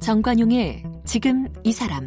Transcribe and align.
정관용의 0.00 0.82
지금 1.04 1.46
이 1.62 1.72
사람 1.72 2.06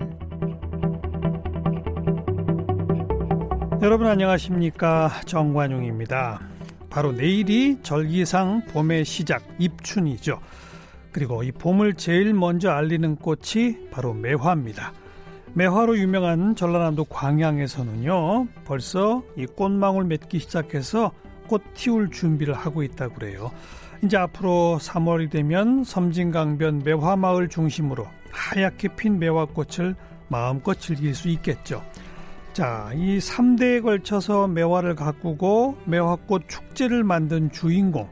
여러분 3.81 4.08
안녕하십니까 4.08 5.10
정관용입니다. 5.26 6.42
바로 6.90 7.12
내일이 7.12 7.81
절기상 7.81 8.65
봄의 8.68 9.04
시작 9.04 9.44
입춘이죠. 9.60 10.40
그리고 11.12 11.44
이 11.44 11.52
봄을 11.52 11.96
제일 11.96 12.34
먼저 12.34 12.72
알리는 12.72 13.15
꽃이 13.18 13.90
바로 13.92 14.13
매화입니다. 14.13 14.94
매화로 15.56 15.97
유명한 15.99 16.55
전라남도 16.55 17.05
광양에서는요 17.05 18.48
벌써 18.66 19.23
이 19.38 19.45
꽃망울 19.45 20.05
맺기 20.05 20.39
시작해서 20.39 21.12
꽃 21.48 21.62
틔울 21.76 22.09
준비를 22.09 22.53
하고 22.53 22.84
있다고 22.84 23.16
그래요. 23.16 23.52
이제 24.03 24.17
앞으로 24.17 24.79
3월이 24.81 25.29
되면 25.29 25.84
섬진강변 25.84 26.84
매화마을 26.84 27.49
중심으로 27.49 28.05
하얗게 28.31 28.95
핀 28.95 29.20
매화꽃을 29.20 29.95
마음껏 30.27 30.79
즐길 30.79 31.13
수 31.13 31.29
있겠죠. 31.29 31.84
자, 32.54 32.91
이 32.95 33.17
3대에 33.17 33.81
걸쳐서 33.81 34.48
매화를 34.48 34.95
가꾸고 34.95 35.77
매화꽃 35.85 36.49
축제를 36.49 37.04
만든 37.04 37.51
주인공, 37.51 38.09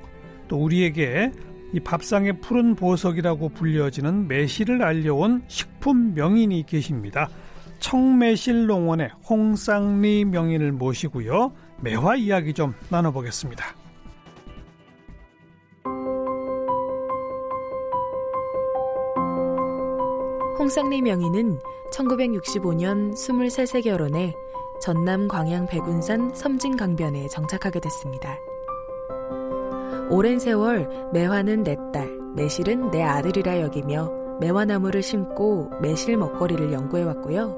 또 0.47 0.57
우리에게 0.57 1.31
이 1.73 1.79
밥상의 1.79 2.39
푸른 2.41 2.75
보석이라고 2.75 3.49
불려지는 3.49 4.27
매실을 4.27 4.83
알려온 4.83 5.43
식품 5.47 6.13
명인이 6.13 6.65
계십니다. 6.65 7.29
청매실 7.79 8.67
농원의 8.67 9.09
홍쌍리 9.27 10.25
명인을 10.25 10.71
모시고요. 10.71 11.53
매화 11.81 12.15
이야기 12.15 12.53
좀 12.53 12.73
나눠보겠습니다. 12.89 13.75
홍상리 20.59 21.01
명인은 21.01 21.57
1965년 21.91 23.13
23세 23.13 23.83
결혼해 23.83 24.33
전남 24.79 25.27
광양 25.27 25.67
백운산 25.67 26.33
섬진강변에 26.33 27.27
정착하게 27.27 27.79
됐습니다. 27.79 28.37
오랜 30.11 30.39
세월 30.39 30.89
매화는 31.13 31.63
내 31.63 31.77
딸, 31.93 32.05
매실은 32.35 32.91
내 32.91 33.01
아들이라 33.01 33.61
여기며 33.61 34.11
매화나무를 34.41 35.01
심고 35.01 35.69
매실 35.81 36.17
먹거리를 36.17 36.73
연구해 36.73 37.03
왔고요. 37.03 37.55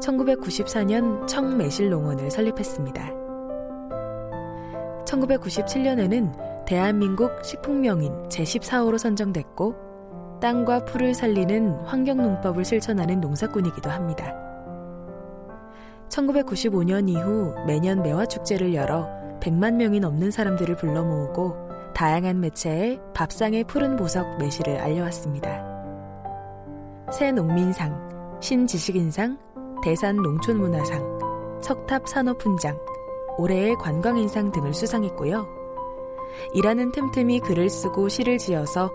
1994년 0.00 1.26
청매실농원을 1.26 2.30
설립했습니다. 2.30 3.12
1997년에는 5.04 6.64
대한민국 6.64 7.44
식품명인 7.44 8.14
제14호로 8.30 8.96
선정됐고 8.96 10.38
땅과 10.40 10.86
풀을 10.86 11.12
살리는 11.12 11.80
환경농법을 11.84 12.64
실천하는 12.64 13.20
농사꾼이기도 13.20 13.90
합니다. 13.90 14.34
1995년 16.08 17.10
이후 17.10 17.54
매년 17.66 18.02
매화축제를 18.02 18.72
열어 18.72 19.17
100만 19.40 19.74
명이 19.74 20.00
넘는 20.00 20.30
사람들을 20.30 20.76
불러 20.76 21.02
모으고 21.04 21.56
다양한 21.94 22.40
매체에 22.40 23.00
밥상의 23.14 23.64
푸른 23.64 23.96
보석 23.96 24.38
매실을 24.38 24.78
알려왔습니다. 24.78 25.66
새 27.12 27.32
농민상, 27.32 28.38
신지식인상, 28.40 29.38
대산 29.82 30.16
농촌문화상, 30.16 31.60
척탑산업훈장, 31.62 32.78
올해의 33.38 33.76
관광인상 33.76 34.52
등을 34.52 34.74
수상했고요. 34.74 35.46
일하는 36.54 36.92
틈틈이 36.92 37.40
글을 37.40 37.70
쓰고 37.70 38.08
시를 38.08 38.38
지어서 38.38 38.90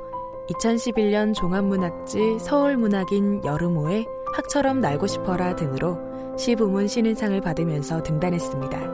2011년 0.50 1.34
종합문학지 1.34 2.38
서울문학인 2.40 3.44
여름호에 3.44 4.06
학처럼 4.34 4.82
날고 4.82 5.08
싶어라 5.08 5.56
등으로 5.56 5.98
시 6.38 6.56
부문 6.56 6.88
신인상을 6.88 7.40
받으면서 7.42 8.03
등단했습니다. 8.03 8.93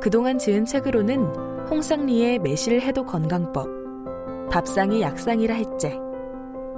그동안 0.00 0.38
지은 0.38 0.64
책으로는 0.64 1.24
홍상리의 1.70 2.38
매실 2.38 2.80
해독 2.80 3.06
건강법, 3.06 3.68
밥상이 4.50 5.02
약상이라 5.02 5.54
했제, 5.54 5.98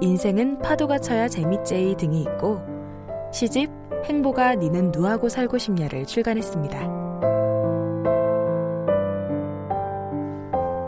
인생은 0.01 0.59
파도가 0.59 0.99
쳐야 0.99 1.27
재밌제이 1.27 1.95
등이 1.95 2.21
있고 2.21 2.61
시집 3.31 3.69
행보가 4.05 4.55
니는 4.55 4.91
누하고 4.91 5.29
살고 5.29 5.57
싶냐를 5.59 6.05
출간했습니다. 6.05 7.01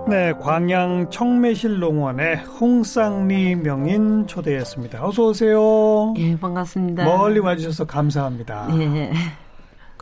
네, 0.09 0.33
광양 0.41 1.09
청매실 1.09 1.79
농원의 1.79 2.38
홍쌍리 2.38 3.55
명인 3.55 4.27
초대했습니다. 4.27 5.05
어서 5.05 5.27
오세요. 5.27 6.13
예, 6.17 6.38
반갑습니다. 6.38 7.05
멀리 7.05 7.39
와주셔서 7.39 7.85
감사합니다. 7.85 8.67
예. 8.79 9.11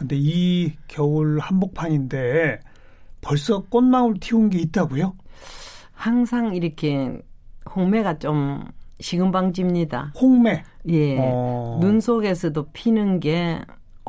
근데 0.01 0.15
이 0.17 0.73
겨울 0.87 1.37
한복판인데 1.37 2.59
벌써 3.21 3.61
꽃망울 3.69 4.15
튀운 4.19 4.49
게 4.49 4.57
있다고요? 4.57 5.13
항상 5.93 6.55
이렇게 6.55 7.21
홍매가 7.75 8.17
좀 8.17 8.63
식은방집니다. 8.99 10.13
홍매. 10.19 10.63
예. 10.89 11.17
어. 11.19 11.77
눈 11.79 11.99
속에서도 11.99 12.71
피는 12.73 13.19
게 13.19 13.61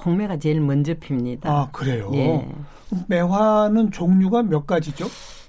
홍매가 0.02 0.38
제일 0.38 0.62
먼저 0.62 0.94
핍니다. 0.94 1.50
아, 1.50 1.68
그래요? 1.72 2.10
예. 2.14 2.48
매화는 3.08 3.90
종류가 3.90 4.44
몇 4.44 4.66
가지죠? 4.66 5.06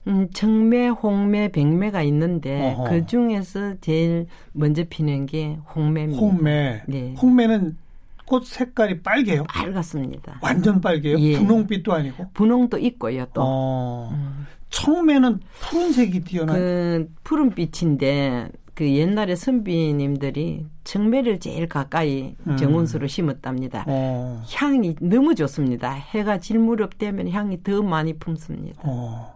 음, 0.08 0.28
청매, 0.34 0.90
홍매, 0.90 1.54
백매가 1.54 2.02
있는데 2.02 2.74
어허. 2.74 2.90
그 2.90 3.06
중에서 3.06 3.76
제일 3.80 4.28
먼저 4.52 4.84
피는 4.90 5.26
게 5.26 5.58
홍매입니다. 5.74 6.22
홍매. 6.22 6.82
네. 6.88 7.16
홍매는 7.22 7.78
꽃 8.26 8.46
색깔이 8.46 9.02
빨개요? 9.02 9.44
빨갛습니다. 9.44 10.40
완전 10.42 10.82
빨개요? 10.82 11.20
예. 11.20 11.38
분홍빛도 11.38 11.94
아니고? 11.94 12.30
분홍도 12.34 12.78
있고요, 12.80 13.26
또. 13.34 13.42
어. 13.44 14.10
음. 14.14 14.48
청매는 14.70 15.40
푸른색이 15.62 16.22
띄어나요? 16.22 16.58
그 16.58 17.10
푸른빛인데 17.24 18.50
그 18.74 18.90
옛날에 18.90 19.36
선비님들이 19.36 20.66
청매를 20.84 21.40
제일 21.40 21.70
가까이 21.70 22.36
음. 22.48 22.58
정원수로 22.58 23.06
심었답니다. 23.08 23.86
어. 23.88 24.42
향이 24.52 24.96
너무 25.00 25.36
좋습니다. 25.36 25.92
해가 25.92 26.40
질 26.40 26.58
무렵 26.58 26.98
되면 26.98 27.30
향이 27.30 27.62
더 27.62 27.84
많이 27.84 28.14
품습니다. 28.14 28.82
어. 28.84 29.36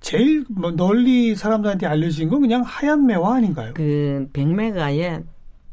제일 0.00 0.44
뭐 0.48 0.70
널리 0.70 1.34
사람들한테 1.34 1.86
알려진 1.86 2.28
건 2.28 2.40
그냥 2.40 2.62
하얀 2.64 3.06
매화 3.06 3.34
아닌가요? 3.34 3.72
그 3.74 4.28
백매가에 4.32 5.20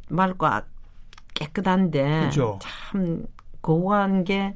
맑고 0.09 0.47
깨끗한데 1.37 2.25
그죠? 2.25 2.59
참 2.61 3.25
고고한 3.61 4.23
게 4.23 4.55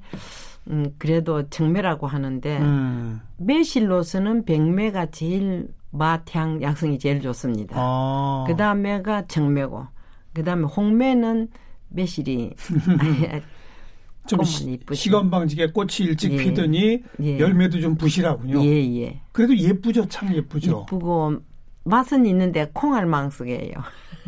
음, 0.69 0.93
그래도 0.97 1.47
청매라고 1.49 2.07
하는데 2.07 2.57
음. 2.59 3.21
매실로서는 3.37 4.45
백매가 4.45 5.07
제일 5.07 5.67
맛향 5.91 6.61
약성이 6.61 6.97
제일 6.99 7.21
좋습니다. 7.21 7.75
아. 7.77 8.45
그 8.47 8.55
다음에가 8.55 9.27
청매고 9.27 9.87
그 10.33 10.43
다음에 10.43 10.65
홍매는 10.65 11.49
매실이 11.89 12.55
좀 14.27 14.43
시, 14.43 14.79
시건방지게 14.93 15.71
꽃이 15.71 15.89
일찍 16.01 16.31
예. 16.33 16.37
피더니 16.37 17.03
예. 17.21 17.39
열매도 17.39 17.81
좀 17.81 17.95
부실하군요. 17.95 18.63
예, 18.63 19.01
예. 19.01 19.21
그래도 19.31 19.57
예쁘죠, 19.57 20.07
참 20.07 20.33
예쁘죠. 20.33 20.85
예쁘고 20.85 21.37
맛은 21.83 22.25
있는데 22.27 22.69
콩알망석이에요. 22.71 23.73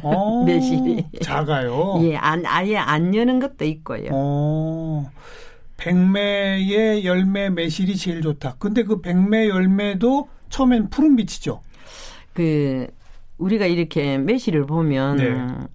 어, 0.02 0.44
매실이 0.46 1.06
작아요. 1.22 2.00
예, 2.04 2.16
안, 2.16 2.46
아예 2.46 2.78
안 2.78 3.14
여는 3.14 3.40
것도 3.40 3.66
있고요. 3.66 4.10
어, 4.12 5.10
백매의 5.78 7.06
열매 7.06 7.50
매실이 7.50 7.96
제일 7.96 8.22
좋다. 8.22 8.56
근데 8.60 8.84
그 8.84 9.02
백매 9.02 9.50
열매도 9.50 10.30
처음엔 10.50 10.90
푸른 10.90 11.16
빛이죠. 11.16 11.62
그 12.34 12.88
우리가 13.38 13.66
이렇게 13.66 14.18
매실을 14.18 14.66
보면 14.66 15.18
네. 15.18 15.68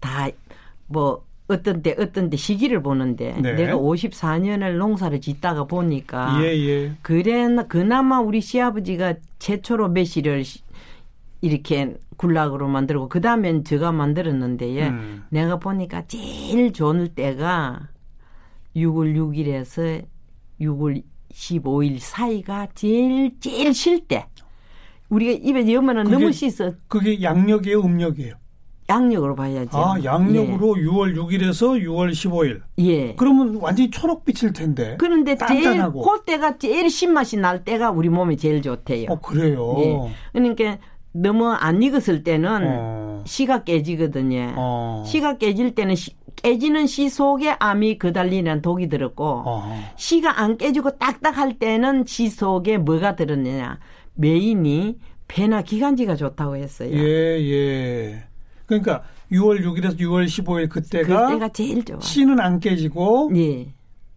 다뭐 0.00 1.24
어떤 1.48 1.82
때 1.82 1.96
어떤 1.98 2.28
때 2.28 2.36
시기를 2.36 2.82
보는데 2.82 3.36
네. 3.40 3.54
내가 3.54 3.76
54년을 3.76 4.76
농사를 4.76 5.18
짓다가 5.20 5.64
보니까 5.64 6.38
예, 6.42 6.48
예. 6.48 6.92
그래 7.02 7.46
그나마 7.68 8.20
우리 8.20 8.40
시아버지가 8.40 9.14
최초로 9.38 9.88
매실을 9.88 10.44
이렇게 11.40 11.96
굴락으로 12.16 12.68
만들고 12.68 13.08
그 13.08 13.20
다음엔 13.20 13.64
제가 13.64 13.92
만들었는데 13.92 14.88
음. 14.88 15.24
내가 15.30 15.58
보니까 15.58 16.06
제일 16.06 16.72
좋은 16.72 17.08
때가 17.14 17.88
6월 18.74 19.14
6일에서 19.16 20.04
6월 20.60 21.02
15일 21.32 21.98
사이가 21.98 22.68
제일 22.74 23.38
제일 23.40 23.74
쉴 23.74 24.06
때. 24.06 24.26
우리가 25.08 25.32
입에 25.42 25.62
넣으면 25.62 26.04
너무 26.10 26.32
씻어. 26.32 26.72
그게 26.86 27.22
양력이에요, 27.22 27.80
음력이에요? 27.80 28.34
양력으로 28.90 29.34
봐야죠. 29.34 29.76
아, 29.76 30.02
양력으로 30.02 30.78
예. 30.78 30.82
6월 30.82 31.14
6일에서 31.14 31.82
6월 31.82 32.10
15일. 32.10 32.62
예. 32.78 33.14
그러면 33.16 33.56
완전히 33.56 33.90
초록빛일 33.90 34.54
텐데. 34.54 34.96
그런데 34.98 35.34
단단하고. 35.36 36.02
제일 36.02 36.18
그때가 36.18 36.58
제일 36.58 36.88
신맛이 36.90 37.36
날 37.36 37.64
때가 37.64 37.90
우리 37.90 38.08
몸에 38.08 38.36
제일 38.36 38.62
좋대요. 38.62 39.10
어, 39.10 39.20
그래요. 39.20 39.76
예. 39.78 40.10
그러니까 40.32 40.78
너무 41.12 41.48
안 41.48 41.82
익었을 41.82 42.22
때는 42.22 42.60
어. 42.66 43.22
씨가 43.26 43.64
깨지거든요. 43.64 44.54
어. 44.56 45.04
씨가 45.06 45.38
깨질 45.38 45.74
때는 45.74 45.94
시, 45.94 46.14
깨지는 46.36 46.86
씨 46.86 47.08
속에 47.08 47.56
암이 47.58 47.98
그달리는 47.98 48.62
독이 48.62 48.88
들었고 48.88 49.42
어. 49.46 49.92
씨가 49.96 50.40
안 50.40 50.56
깨지고 50.56 50.98
딱딱할 50.98 51.58
때는 51.58 52.04
씨 52.06 52.28
속에 52.28 52.78
뭐가 52.78 53.16
들었느냐 53.16 53.78
메인이 54.14 54.98
배나 55.26 55.62
기관지가 55.62 56.16
좋다고 56.16 56.56
했어요. 56.56 56.90
예, 56.92 57.38
예. 57.40 58.24
그러니까 58.66 59.02
6월 59.32 59.62
6일에서 59.62 59.98
6월 59.98 60.24
15일 60.26 60.68
그때가 60.68 61.26
그때가 61.26 61.48
제일 61.50 61.84
좋아. 61.84 62.00
씨는 62.00 62.40
안 62.40 62.60
깨지고 62.60 63.30
예. 63.36 63.72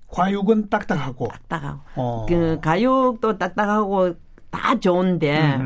과육은 0.08 0.70
딱딱하고 0.70 1.28
딱딱하고 1.28 1.80
어. 1.96 2.26
그 2.28 2.60
가육도 2.62 3.38
딱딱하고 3.38 4.14
다 4.50 4.78
좋은데 4.80 5.58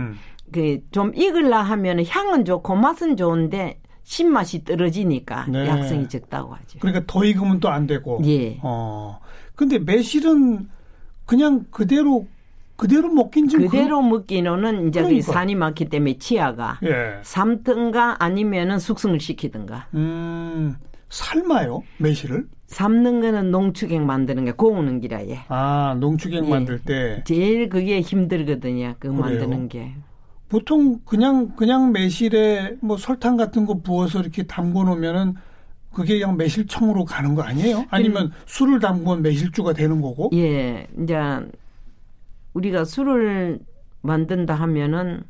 그 0.51 0.79
좀 0.91 1.11
익을라 1.15 1.61
하면 1.61 2.05
향은 2.05 2.45
좋고 2.45 2.75
맛은 2.75 3.17
좋은데 3.17 3.79
신맛이 4.03 4.63
떨어지니까 4.63 5.47
네. 5.49 5.67
약성이 5.67 6.07
적다고 6.07 6.53
하죠. 6.53 6.79
그러니까 6.79 7.03
더 7.07 7.23
익으면 7.25 7.59
또 7.59 7.69
안 7.69 7.87
되고. 7.87 8.21
예. 8.25 8.59
어. 8.61 9.19
근데 9.55 9.79
매실은 9.79 10.69
그냥 11.25 11.65
그대로 11.71 12.27
그대로 12.75 13.09
먹긴 13.09 13.47
좀 13.47 13.61
그대로 13.61 14.01
그... 14.01 14.07
먹기는 14.07 14.87
이제 14.89 15.01
그러니까. 15.01 15.31
산이 15.31 15.55
많기 15.55 15.85
때문에 15.85 16.17
치아가 16.17 16.77
예. 16.83 17.19
삶든가 17.23 18.17
아니면은 18.23 18.79
숙성을 18.79 19.19
시키든가. 19.19 19.87
음. 19.95 20.75
삶아요 21.09 21.83
매실을? 21.99 22.47
삶는 22.67 23.21
거는 23.21 23.51
농축액 23.51 24.01
만드는 24.01 24.45
게 24.45 24.51
고우는 24.51 24.99
기라 24.99 25.25
예. 25.27 25.39
아 25.47 25.95
농축액 25.99 26.45
예. 26.45 26.49
만들 26.49 26.79
때 26.79 27.23
제일 27.25 27.69
그게 27.69 28.01
힘들거든요. 28.01 28.95
그 28.99 29.07
그래요? 29.09 29.19
만드는 29.21 29.69
게. 29.69 29.93
보통 30.49 30.99
그냥 31.05 31.55
그냥 31.55 31.91
매실에 31.91 32.77
뭐 32.81 32.97
설탕 32.97 33.35
같은 33.37 33.65
거 33.65 33.79
부어서 33.79 34.19
이렇게 34.21 34.43
담궈 34.43 34.83
놓으면은 34.83 35.35
그게 35.91 36.19
그냥 36.19 36.37
매실청으로 36.37 37.05
가는 37.05 37.35
거 37.35 37.41
아니에요? 37.41 37.85
아니면 37.89 38.27
음. 38.27 38.31
술을 38.45 38.79
담그면 38.79 39.21
매실주가 39.21 39.73
되는 39.73 40.01
거고? 40.01 40.29
예, 40.33 40.87
이제 41.01 41.15
우리가 42.53 42.83
술을 42.83 43.59
만든다 44.01 44.53
하면은 44.55 45.23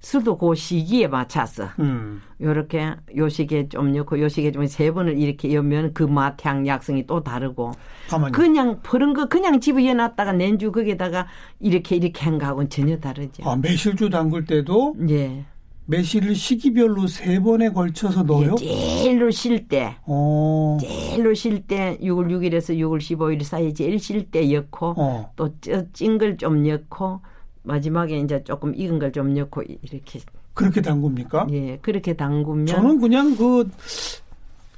술도 0.00 0.38
그 0.38 0.54
시기에 0.54 1.06
맞춰서 1.08 1.68
음. 1.78 2.22
요렇게 2.40 2.94
요 3.16 3.28
시기에 3.28 3.68
좀 3.68 3.92
넣고 3.92 4.18
요 4.20 4.28
시기에 4.28 4.50
좀 4.52 4.66
세 4.66 4.90
번을 4.90 5.18
이렇게 5.18 5.52
여면 5.54 5.92
그 5.92 6.04
맛 6.04 6.36
향 6.44 6.66
약성이 6.66 7.06
또 7.06 7.22
다르고 7.22 7.72
가만히. 8.08 8.32
그냥 8.32 8.80
푸른 8.82 9.12
거 9.12 9.26
그냥 9.26 9.60
집에 9.60 9.92
놨다가 9.92 10.32
냉주 10.32 10.72
거기다가 10.72 11.26
이렇게 11.60 11.96
이렇게 11.96 12.24
한 12.24 12.38
거하고는 12.38 12.70
전혀 12.70 12.98
다르죠. 12.98 13.48
아 13.48 13.56
매실주 13.56 14.08
담글 14.10 14.46
때도 14.46 14.96
예. 15.10 15.44
매실을 15.86 16.34
시기별로 16.36 17.06
세 17.08 17.40
번에 17.40 17.68
걸쳐서 17.70 18.22
넣어요? 18.22 18.54
예, 18.60 19.02
제일로 19.02 19.30
쉴 19.32 19.66
때. 19.66 19.96
오. 20.06 20.76
어. 20.76 20.78
제일로 20.80 21.34
쉴 21.34 21.66
때 21.66 21.98
6월 22.00 22.28
6일에서 22.30 22.76
6월 22.78 22.98
15일 23.00 23.42
사이에 23.42 23.72
제일 23.72 23.98
쉴 23.98 24.30
때 24.30 24.46
넣고 24.54 24.94
어. 24.96 25.32
또찐 25.36 26.18
걸좀 26.18 26.62
넣고 26.62 27.20
마지막에 27.70 28.18
이제 28.18 28.42
조금 28.44 28.74
익은 28.74 28.98
걸 28.98 29.10
좀 29.12 29.34
넣고 29.34 29.62
이렇게 29.62 30.20
그렇게 30.54 30.80
담굽니까? 30.80 31.46
예, 31.50 31.76
그렇게 31.78 32.12
담그면 32.14 32.66
저는 32.66 33.00
그냥 33.00 33.36
그 33.36 33.68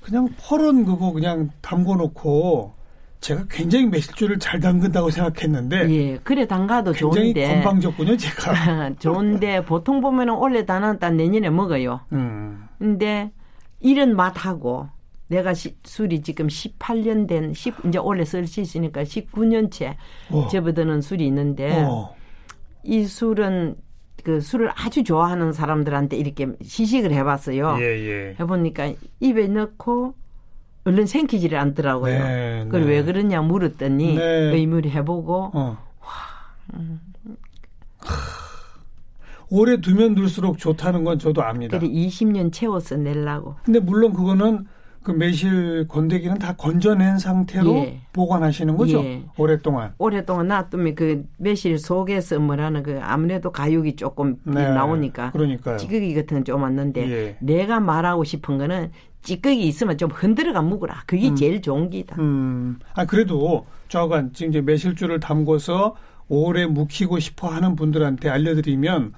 그냥 0.01 0.29
퍼런 0.39 0.85
그거 0.85 1.13
그냥 1.13 1.51
담궈 1.61 1.97
놓고 1.97 2.73
제가 3.21 3.45
굉장히 3.51 3.87
매실주를 3.87 4.39
잘 4.39 4.59
담근다고 4.59 5.11
생각했는데 5.11 5.91
예, 5.91 6.19
그래 6.25 6.47
담가도 6.47 6.93
굉장히 6.93 7.33
좋은데 7.35 7.55
건방졌군요, 7.55 8.17
제가. 8.17 8.91
좋은데 8.99 9.65
보통 9.65 10.01
보면은 10.01 10.35
올해 10.35 10.65
다놨다 10.67 11.11
내년에 11.11 11.49
먹어요. 11.51 12.01
음. 12.13 12.67
근데 12.79 13.31
이런 13.81 14.17
맛하고 14.17 14.89
내가 15.29 15.55
시, 15.55 15.75
술이 15.85 16.21
지금 16.23 16.47
18년 16.49 17.27
된 17.29 17.55
10, 17.55 17.75
이제 17.87 17.99
올해 17.99 18.25
쓸 18.25 18.47
수 18.47 18.61
있으니까 18.61 19.03
19년째 19.03 19.95
어. 20.31 20.49
접어드는 20.49 21.01
술이 21.01 21.27
있는데 21.29 21.83
어. 21.85 22.15
이 22.85 23.05
술은 23.05 23.77
그 24.25 24.41
술을 24.41 24.71
아주 24.75 25.03
좋아하는 25.03 25.53
사람들한테 25.53 26.17
이렇게 26.17 26.49
시식을 26.63 27.13
해봤어요. 27.13 27.77
예, 27.81 27.85
예. 27.85 28.37
해보니까 28.39 28.93
입에 29.21 29.49
넣고 29.49 30.15
얼른 30.85 31.07
생기지를 31.07 31.59
않더라고요. 31.59 32.19
네, 32.19 32.65
그걸 32.65 32.83
네. 32.83 32.87
왜 32.89 33.03
그러냐 33.03 33.41
물었더니 33.43 34.17
네. 34.17 34.23
의무를 34.53 34.91
해보고 34.91 35.51
어. 35.55 35.79
와. 36.01 36.09
음. 36.75 37.01
오래 39.55 39.81
두면 39.81 40.15
둘수록 40.15 40.59
좋다는 40.59 41.05
건 41.05 41.19
저도 41.19 41.43
압니다. 41.43 41.79
그래 41.79 41.89
20년 41.91 42.53
채워서 42.53 42.97
내려고. 42.97 43.55
근데 43.65 43.81
물론 43.81 44.15
그거는 44.15 44.67
그 45.03 45.11
매실 45.11 45.87
건더기는 45.89 46.39
다 46.39 46.55
건져낸 46.57 47.19
상태로 47.19 47.75
예. 47.77 48.01
보관하시는 48.13 48.77
거죠? 48.77 48.99
예. 49.05 49.25
오랫동안. 49.37 49.95
오랫동안 49.99 50.49
놔두면 50.49 50.95
그 50.95 51.25
매실 51.39 51.79
속에서 51.79 52.39
뭐라는 52.39 52.83
그 52.83 53.01
아무래도 53.03 53.51
가육이 53.51 53.97
조금 53.97 54.37
네. 54.45 54.69
나오니까. 54.73 55.33
그러니까요. 55.33 55.77
찌꺼기 55.79 56.15
같은 56.15 56.37
건 56.39 56.45
좀 56.45 56.63
왔는데 56.63 57.11
예. 57.11 57.37
내가 57.41 57.81
말하고 57.81 58.25
싶은 58.25 58.59
거는 58.59 58.91
찌꺼기 59.23 59.61
있으면 59.69 59.97
좀 59.99 60.11
흔들어가 60.11 60.63
묵으라. 60.63 61.03
그게 61.07 61.29
음. 61.31 61.37
제일 61.37 61.63
좋은 61.63 61.91
기다. 61.91 62.17
음. 62.21 62.79
아 62.95 63.05
그래도 63.05 63.65
저간 63.89 64.33
지금 64.33 64.51
이제 64.51 64.61
매실주를 64.61 65.21
담궈서 65.21 65.95
오래 66.29 66.67
묵히고 66.67 67.19
싶어 67.19 67.49
하는 67.49 67.77
분들한테 67.77 68.29
알려드리면 68.29 69.13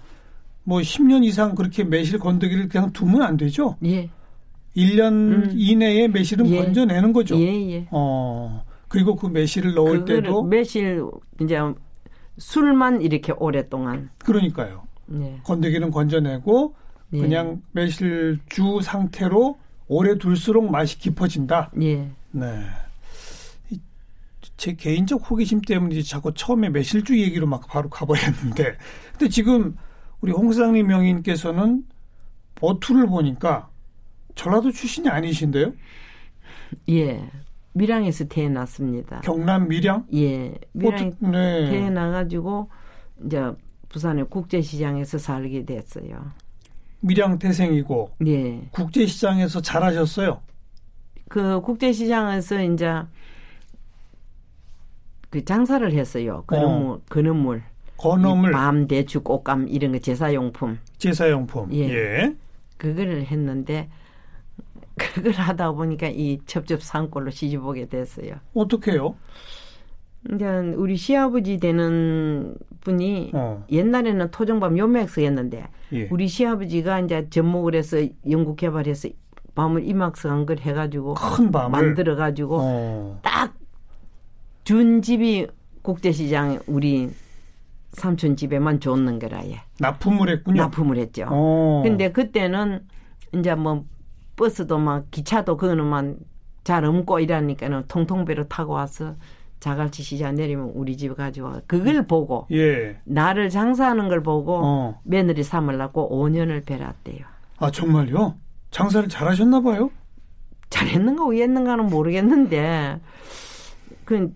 뭐 0.65 0.81
10년 0.81 1.25
이상 1.25 1.55
그렇게 1.55 1.85
매실 1.85 2.19
건더기를 2.19 2.69
그냥 2.69 2.91
두면 2.93 3.23
안 3.23 3.37
되죠? 3.37 3.77
예. 3.85 4.09
1년 4.77 5.13
음. 5.13 5.51
이내에 5.55 6.09
매실은 6.09 6.49
예. 6.49 6.57
건져내는 6.57 7.13
거죠. 7.13 7.39
예, 7.39 7.71
예. 7.71 7.89
어. 7.91 8.65
그리고 8.89 9.17
그 9.17 9.27
매실을 9.27 9.75
넣을 9.75 10.05
때도 10.05 10.45
매실 10.45 11.05
이제 11.41 11.59
술만 12.39 13.03
이렇게 13.03 13.33
오랫동안 13.33 14.11
그러니까요. 14.19 14.85
예. 15.13 15.41
건더기는 15.45 15.91
건져내고 15.91 16.75
예. 17.15 17.19
그냥 17.19 17.63
매실주 17.73 18.81
상태로 18.83 19.59
오래 19.87 20.19
둘수록 20.19 20.71
맛이 20.71 20.99
깊어진다. 20.99 21.71
예. 21.83 22.11
네. 22.31 22.61
제 24.57 24.75
개인적 24.75 25.29
호기심 25.31 25.63
때문에 25.63 26.01
자꾸 26.03 26.33
처음에 26.33 26.71
매실주 26.71 27.21
얘기로 27.21 27.47
막 27.47 27.67
바로 27.67 27.91
가버렸는데, 27.91 28.77
근데 29.11 29.29
지금 29.29 29.77
우리 30.21 30.33
홍 30.33 30.53
사장님 30.53 30.87
명인께서는 30.87 31.85
버투를 32.55 33.07
보니까 33.07 33.69
전라도 34.35 34.71
출신이 34.71 35.09
아니신데요? 35.09 35.73
예. 36.91 37.23
밀양에서 37.73 38.27
태어났습니다. 38.27 39.21
경남 39.21 39.69
밀양? 39.69 40.07
예. 40.15 40.55
밀양 40.73 41.13
네. 41.21 41.71
태어나가지고 41.71 42.71
이제 43.27 43.53
부산의 43.89 44.29
국제시장에서 44.29 45.19
살게 45.19 45.65
됐어요. 45.65 46.33
밀양 47.01 47.39
태생이고 47.39 48.11
예. 48.27 48.69
국제시장에서 48.71 49.61
잘하셨어요. 49.61 50.41
그 51.29 51.61
국제시장에서 51.61 52.63
이제 52.63 53.03
그 55.31 55.45
장사를 55.45 55.93
했어요. 55.93 56.45
그놈물, 56.47 56.97
어. 56.97 57.01
그놈물, 57.09 57.63
건어물, 57.97 58.53
밤 58.53 58.87
대추, 58.87 59.23
꽃감 59.23 59.67
이런 59.69 59.93
거 59.93 59.99
제사용품. 59.99 60.79
제사용품. 60.99 61.73
예. 61.75 61.89
예. 61.91 62.35
그거를 62.77 63.25
했는데 63.27 63.89
그걸 64.97 65.33
하다 65.33 65.73
보니까 65.73 66.09
이 66.09 66.39
첩첩산골로 66.47 67.31
시집 67.31 67.65
오게 67.65 67.87
됐어요. 67.87 68.35
어떻게요? 68.55 69.15
이제 70.33 70.47
우리 70.77 70.97
시아버지 70.97 71.59
되는 71.59 72.55
분이 72.81 73.33
어. 73.35 73.65
옛날에는 73.71 74.31
토종밤 74.31 74.79
요맥스였는데 74.79 75.69
예. 75.93 76.09
우리 76.11 76.29
시아버지가 76.29 77.01
이제 77.01 77.29
접목을 77.29 77.75
해서 77.75 77.99
연구 78.31 78.57
개발해서 78.57 79.11
밤을 79.55 79.87
이막스한 79.87 80.47
걸 80.47 80.59
해가지고 80.59 81.15
큰 81.15 81.51
밤을 81.51 81.71
만들어 81.71 82.17
가지고 82.17 82.59
어. 82.61 83.21
딱준 84.65 85.03
집이 85.03 85.47
국제시장 85.83 86.61
우리 86.67 87.11
삼촌 87.93 88.35
집에만 88.35 88.81
줬는 88.81 89.19
거라 89.19 89.47
예. 89.47 89.61
납품을 89.79 90.31
했군요. 90.31 90.63
납품을 90.63 90.97
했죠. 90.97 91.27
어. 91.29 91.83
근데 91.85 92.11
그때는 92.11 92.87
이제 93.35 93.55
뭐 93.55 93.85
버스도 94.37 94.79
막 94.79 95.11
기차도 95.11 95.57
그거는만 95.57 96.19
잘 96.65 96.85
없고 96.85 97.21
이러니까는 97.21 97.85
통통 97.89 98.25
배로 98.25 98.49
타고 98.49 98.73
와서 98.73 99.15
자갈치 99.61 100.03
시장 100.03 100.35
내리면 100.35 100.73
우리 100.75 100.97
집에 100.97 101.15
가지고 101.15 101.61
그걸 101.67 102.07
보고 102.07 102.47
예. 102.53 102.99
나를 103.05 103.49
장사하는 103.49 104.09
걸 104.09 104.23
보고 104.23 104.61
어. 104.63 105.01
며느리 105.05 105.43
삼으려고 105.43 106.11
5년을 106.11 106.67
배웠대요. 106.67 107.25
아 107.59 107.71
정말요? 107.71 108.35
장사를 108.71 109.09
잘하셨나 109.09 109.61
봐요. 109.61 109.91
잘했는가 110.69 111.27
왜했는가는 111.27 111.87
모르겠는데 111.87 113.01
그, 114.05 114.33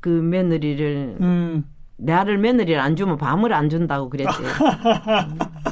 그 0.00 0.08
며느리를 0.08 1.16
음. 1.20 1.64
내 1.96 2.12
아들 2.12 2.38
며느리를 2.38 2.80
안 2.80 2.96
주면 2.96 3.16
밤을 3.16 3.52
안 3.52 3.68
준다고 3.68 4.08
그랬대요. 4.08 4.48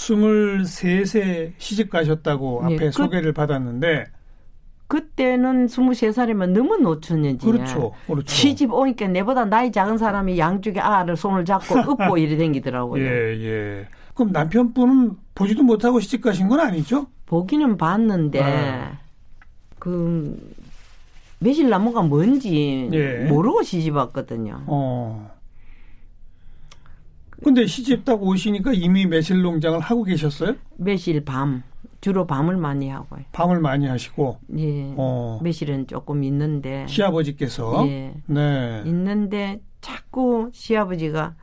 23세 0.00 1.52
시집 1.58 1.90
가셨다고 1.90 2.64
네, 2.66 2.74
앞에 2.74 2.86
그, 2.86 2.92
소개를 2.92 3.32
받았는데 3.32 4.06
그때는 4.86 5.66
23살이면 5.66 6.50
너무 6.50 6.76
노처녀지. 6.78 7.46
그렇죠. 7.46 7.92
그렇죠. 8.08 8.26
시집 8.26 8.72
오니까 8.72 9.06
내보다 9.06 9.44
나이 9.44 9.70
작은 9.70 9.98
사람이 9.98 10.36
양쪽에 10.36 10.80
아를 10.80 11.16
손을 11.16 11.44
잡고 11.44 11.78
업고 11.92 12.18
이래 12.18 12.36
댕기더라고요. 12.36 13.04
예, 13.04 13.08
예. 13.40 13.88
그럼 14.14 14.32
남편분은 14.32 15.12
보지도 15.34 15.62
못하고 15.62 16.00
시집 16.00 16.22
가신 16.22 16.48
건 16.48 16.58
아니죠? 16.58 17.06
보기는 17.26 17.76
봤는데 17.76 18.42
아. 18.42 18.98
그 19.78 20.36
매실 21.38 21.68
나무가 21.68 22.02
뭔지 22.02 22.90
예. 22.92 23.26
모르고 23.28 23.62
시집 23.62 23.94
왔거든요. 23.94 24.64
어. 24.66 25.39
근데 27.42 27.66
시집 27.66 28.04
딱 28.04 28.22
오시니까 28.22 28.72
이미 28.74 29.06
매실 29.06 29.40
농장을 29.42 29.80
하고 29.80 30.04
계셨어요? 30.04 30.54
매실 30.76 31.24
밤. 31.24 31.62
주로 32.00 32.26
밤을 32.26 32.56
많이 32.56 32.88
하고요. 32.88 33.24
밤을 33.32 33.60
많이 33.60 33.86
하시고. 33.86 34.38
예. 34.58 34.94
어. 34.96 35.38
매실은 35.42 35.86
조금 35.86 36.24
있는데. 36.24 36.86
시아버지께서. 36.88 37.86
예. 37.88 38.14
네. 38.26 38.82
있는데 38.86 39.60
자꾸 39.80 40.50
시아버지가 40.52 41.34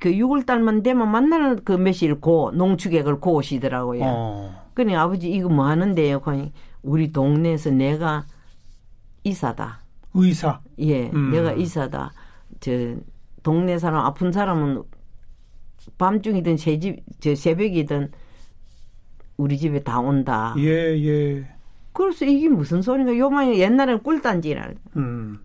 그 0.00 0.10
6월 0.10 0.46
달만 0.46 0.82
되면 0.82 1.10
만나는 1.10 1.64
그 1.64 1.72
매실 1.72 2.20
고 2.20 2.50
농축액을 2.52 3.20
고오시더라고요. 3.20 4.02
어. 4.04 4.66
그니 4.74 4.94
아버지 4.94 5.30
이거 5.30 5.48
뭐 5.48 5.66
하는데요? 5.66 6.20
그니 6.20 6.52
우리 6.82 7.12
동네에서 7.12 7.70
내가 7.70 8.26
이사다. 9.24 9.80
의사. 10.14 10.60
예, 10.78 11.10
음. 11.10 11.30
내가 11.30 11.52
이사다. 11.52 12.12
저 12.60 12.70
동네 13.46 13.78
사람 13.78 14.04
아픈 14.04 14.32
사람은 14.32 14.82
밤중이든 15.98 16.56
새집 16.56 16.96
저 17.20 17.32
새벽이든 17.36 18.10
우리 19.36 19.56
집에 19.56 19.78
다 19.84 20.00
온다. 20.00 20.52
예, 20.58 20.98
예. 20.98 21.46
그래서 21.92 22.24
이게 22.24 22.48
무슨 22.48 22.82
소리인가? 22.82 23.16
요만이 23.16 23.60
옛날에는 23.60 24.02
꿀단지라. 24.02 24.70
음. 24.96 25.38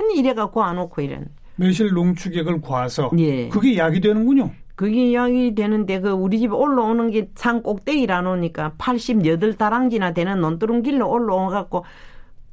많이 0.00 0.18
이래갖고 0.18 0.62
안 0.64 0.78
오고 0.78 1.02
이런. 1.02 1.26
매실 1.56 1.90
농축액을 1.90 2.62
과서. 2.62 3.10
예. 3.18 3.50
그게 3.50 3.76
약이 3.76 4.00
되는군요. 4.00 4.52
그게 4.74 5.12
약이 5.12 5.54
되는데 5.54 6.00
그 6.00 6.08
우리 6.12 6.38
집에 6.38 6.54
올라오는 6.54 7.10
게 7.10 7.28
산 7.34 7.62
꼭대기라 7.62 8.22
놓으니까 8.22 8.72
88 8.78 9.58
다랑지나 9.58 10.14
되는 10.14 10.40
논두렁 10.40 10.80
길로 10.80 11.10
올라와갖고 11.10 11.84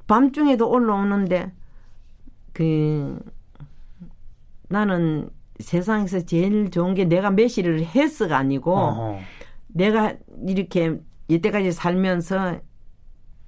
밤중에도 0.07 0.69
올라오는데 0.69 1.53
그 2.51 3.17
나는 4.69 5.29
세상에서 5.59 6.21
제일 6.21 6.69
좋은 6.69 6.93
게 6.93 7.05
내가 7.05 7.31
매실을 7.31 7.83
했어가 7.83 8.37
아니고 8.37 8.75
어허. 8.75 9.19
내가 9.67 10.13
이렇게 10.47 10.99
이때까지 11.27 11.71
살면서 11.71 12.57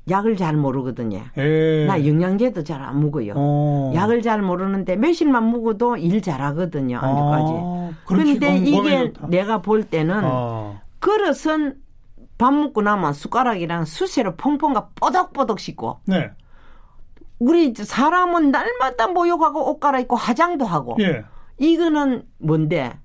약을 0.09 0.37
잘 0.37 0.55
모르거든요. 0.57 1.19
에이. 1.37 1.43
예. 1.45 1.85
나 1.85 2.03
영양제도 2.05 2.63
잘 2.63 2.81
안 2.81 2.99
먹어요. 3.01 3.33
어. 3.35 3.91
약을 3.93 4.21
잘 4.23 4.41
모르는데 4.41 4.95
매실만 4.95 5.51
먹어도 5.51 5.97
일 5.97 6.21
잘하거든요. 6.21 6.97
아직까지. 6.97 7.53
아, 7.55 7.91
그런데 8.05 8.57
이게 8.57 9.13
좋다. 9.13 9.27
내가 9.27 9.61
볼 9.61 9.83
때는 9.83 10.21
어. 10.23 10.81
그릇은 10.99 11.75
밥 12.39 12.53
먹고 12.53 12.81
나면 12.81 13.13
숟가락이랑 13.13 13.85
수세로 13.85 14.35
퐁퐁가 14.35 14.89
뽀덕뽀덕 14.95 15.59
씻고. 15.59 15.99
네. 16.05 16.31
우리 17.39 17.73
사람은 17.73 18.51
날마다 18.51 19.07
모욕하고 19.07 19.71
옷 19.71 19.79
갈아입고 19.79 20.15
화장도 20.15 20.65
하고. 20.65 20.95
예. 20.99 21.23
이거는 21.57 22.23
뭔데? 22.37 22.97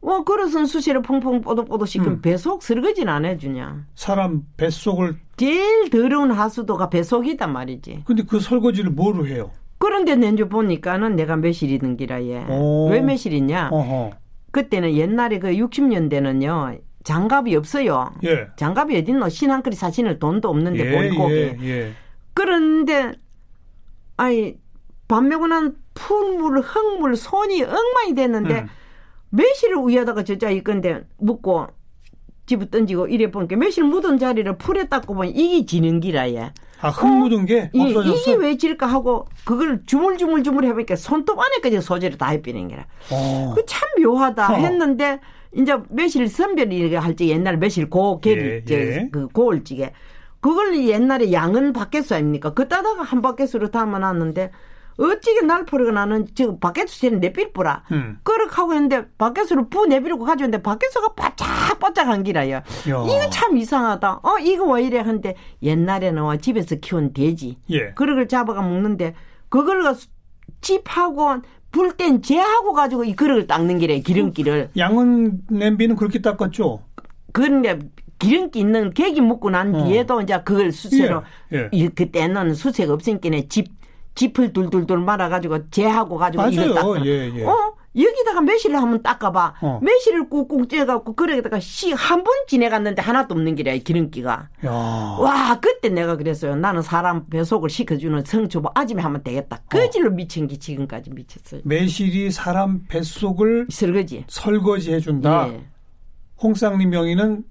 뭐 0.00 0.22
그릇은 0.22 0.66
수시로 0.66 1.02
퐁퐁 1.02 1.40
뽀득뽀득 1.40 1.88
시키면 1.88 2.12
음. 2.14 2.22
배속 2.22 2.62
설거지는 2.62 3.12
안 3.12 3.24
해주냐. 3.24 3.86
사람 3.94 4.42
뱃속을 4.56 5.16
제일 5.36 5.90
더러운 5.90 6.30
하수도가 6.30 6.88
배속이단 6.90 7.52
말이지. 7.52 8.02
근데 8.04 8.22
그 8.22 8.38
설거지를 8.38 8.90
뭐로 8.90 9.26
해요? 9.26 9.50
그런데 9.78 10.14
내주 10.14 10.48
보니까는 10.48 11.16
내가 11.16 11.36
매실이든 11.36 11.96
기라예. 11.96 12.46
왜 12.90 13.00
매실이냐? 13.00 13.70
어허. 13.72 14.10
그때는 14.50 14.94
옛날에 14.94 15.38
그 15.38 15.48
60년대는요. 15.52 16.80
장갑이 17.04 17.56
없어요. 17.56 18.12
예. 18.24 18.48
장갑이 18.56 18.96
어딨노? 18.98 19.28
신한 19.28 19.62
그리 19.62 19.74
사시는 19.74 20.18
돈도 20.18 20.48
없는데 20.48 20.86
예, 20.86 20.96
보이고. 20.96 21.30
예, 21.30 21.56
예. 21.62 21.92
그런데 22.34 23.12
먹고 24.18 25.46
난 25.46 25.76
풀물, 25.94 26.60
흙물, 26.60 27.16
손이 27.16 27.62
엉망이 27.62 28.14
됐는데 28.14 28.60
음. 28.60 28.68
매실을 29.30 29.76
위에다가 29.86 30.24
저자 30.24 30.50
이건데 30.50 31.04
묻고 31.18 31.68
집에 32.46 32.68
던지고 32.70 33.08
이래 33.08 33.30
보니까 33.30 33.56
매실 33.56 33.84
묻은 33.84 34.18
자리를 34.18 34.56
풀에 34.56 34.88
닦고 34.88 35.14
보니 35.14 35.30
이게 35.30 35.66
지는 35.66 36.00
기라예. 36.00 36.52
아, 36.80 36.88
흙 36.90 37.06
묻은 37.06 37.44
게 37.44 37.70
어, 37.74 37.82
없어졌어? 37.82 38.16
이게 38.16 38.34
왜 38.34 38.56
질까 38.56 38.86
하고 38.86 39.26
그걸 39.44 39.82
주물주물주물 39.84 40.64
해보니까 40.64 40.96
손톱 40.96 41.38
안에까지 41.38 41.80
소재를 41.80 42.16
다 42.16 42.28
해비는 42.28 42.68
게라. 42.68 42.86
어. 43.10 43.52
그참 43.54 43.88
묘하다 44.02 44.52
어. 44.52 44.56
했는데 44.56 45.20
이제 45.54 45.76
매실 45.90 46.28
선별이 46.28 46.94
할때 46.94 47.26
옛날 47.26 47.58
매실 47.58 47.90
고 47.90 48.20
개를 48.20 48.64
예, 48.70 48.74
예. 48.74 49.08
그 49.10 49.28
고을찌개 49.28 49.92
그걸 50.40 50.76
옛날에 50.86 51.32
양은 51.32 51.72
바켓수 51.72 52.14
아닙니까? 52.14 52.54
그따다가 52.54 53.02
한 53.02 53.22
바켓수로 53.22 53.70
담아놨는데 53.70 54.50
어찌게 54.98 55.46
날포리가 55.46 55.92
나는 55.92 56.26
지금 56.34 56.58
밖에서 56.58 57.08
내빌 57.10 57.52
뿌라. 57.52 57.84
음. 57.92 58.18
그렇게 58.24 58.54
하고 58.56 58.74
있는데 58.74 59.06
밖에서로 59.16 59.68
부 59.68 59.86
내비르고 59.86 60.24
가져오는데 60.24 60.62
밖에서가 60.62 61.14
바짝바짝한 61.14 62.24
기라요. 62.24 62.62
이거 62.84 63.30
참 63.30 63.56
이상하다. 63.56 64.20
어, 64.24 64.38
이거 64.40 64.64
왜 64.64 64.82
이래 64.82 64.98
하는데 64.98 65.34
옛날에는 65.62 66.22
와 66.22 66.36
집에서 66.36 66.76
키운 66.76 67.12
돼지. 67.12 67.58
예. 67.70 67.92
그걸 67.94 68.26
잡아가 68.26 68.60
먹는데 68.60 69.14
그걸 69.48 69.82
집하고 70.60 71.36
불땐 71.70 72.22
재하고 72.22 72.72
가지고 72.72 73.04
이 73.04 73.14
그릇을 73.14 73.46
닦는 73.46 73.78
기래 73.78 74.00
기름기를. 74.00 74.70
양은 74.76 75.42
냄비는 75.48 75.94
그렇게 75.94 76.20
닦았죠. 76.20 76.80
그런데 77.32 77.78
기름기 78.18 78.58
있는 78.58 78.92
계기 78.92 79.20
먹고 79.20 79.50
난 79.50 79.74
어. 79.74 79.84
뒤에도 79.84 80.20
이제 80.20 80.40
그걸 80.44 80.72
수세로 80.72 81.22
예. 81.52 81.68
예. 81.72 81.88
그때는 81.88 82.54
수세가 82.54 82.92
없으니까 82.94 83.30
집 83.48 83.78
짚을 84.14 84.52
둘둘둘 84.52 84.98
말아가지고 84.98 85.70
재하고 85.70 86.16
가지고 86.16 86.42
맞아요. 86.42 86.52
이걸 86.52 86.74
닦아. 86.74 87.06
예, 87.06 87.32
예. 87.36 87.44
어? 87.44 87.74
여기다가 87.96 88.40
매실을 88.42 88.76
한번 88.76 89.02
닦아봐. 89.02 89.54
어. 89.60 89.80
매실을 89.82 90.28
꾹꾹 90.28 90.66
쬐갖고 90.66 91.14
그러다가 91.16 91.60
씨한번 91.60 92.32
지내갔는데 92.48 93.00
하나도 93.00 93.34
없는 93.34 93.54
길이야 93.54 93.76
기름기가. 93.76 94.48
야. 94.66 94.70
와 94.70 95.58
그때 95.60 95.88
내가 95.88 96.16
그랬어요. 96.16 96.56
나는 96.56 96.82
사람 96.82 97.24
배속을 97.26 97.70
시켜주는 97.70 98.24
성초보 98.24 98.70
아침에 98.74 99.02
하면 99.02 99.22
되겠다. 99.22 99.60
그질로 99.68 100.08
어. 100.08 100.12
미친 100.12 100.46
게 100.48 100.58
지금까지 100.58 101.10
미쳤어요. 101.10 101.60
매실이 101.64 102.30
사람 102.32 102.84
뱃속을 102.88 103.68
설거지 103.70 104.24
설거지 104.28 104.92
해준다. 104.94 105.48
예. 105.48 105.64
홍쌍님 106.42 106.90
명의는 106.90 107.44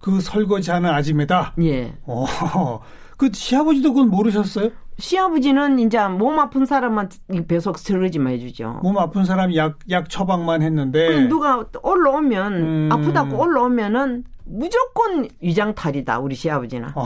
그 0.00 0.20
설거지하는 0.20 0.90
아줌매다. 0.90 1.54
예. 1.62 1.94
어. 2.04 2.80
그 3.16 3.30
시아버지도 3.32 3.92
그건 3.92 4.08
모르셨어요? 4.08 4.70
시아버지는 4.98 5.78
이제 5.78 5.98
몸 6.08 6.38
아픈 6.38 6.66
사람만 6.66 7.08
배속 7.48 7.78
설거지만 7.78 8.32
해주죠. 8.34 8.80
몸 8.82 8.98
아픈 8.98 9.24
사람 9.24 9.54
약, 9.54 9.78
약 9.90 10.08
처방만 10.08 10.62
했는데. 10.62 11.26
누가 11.26 11.64
올라오면, 11.82 12.52
음. 12.52 12.88
아프다고 12.92 13.40
올라오면은 13.40 14.24
무조건 14.44 15.28
위장탈이다, 15.40 16.18
우리 16.18 16.34
시아버지는. 16.34 16.88
어. 16.94 17.04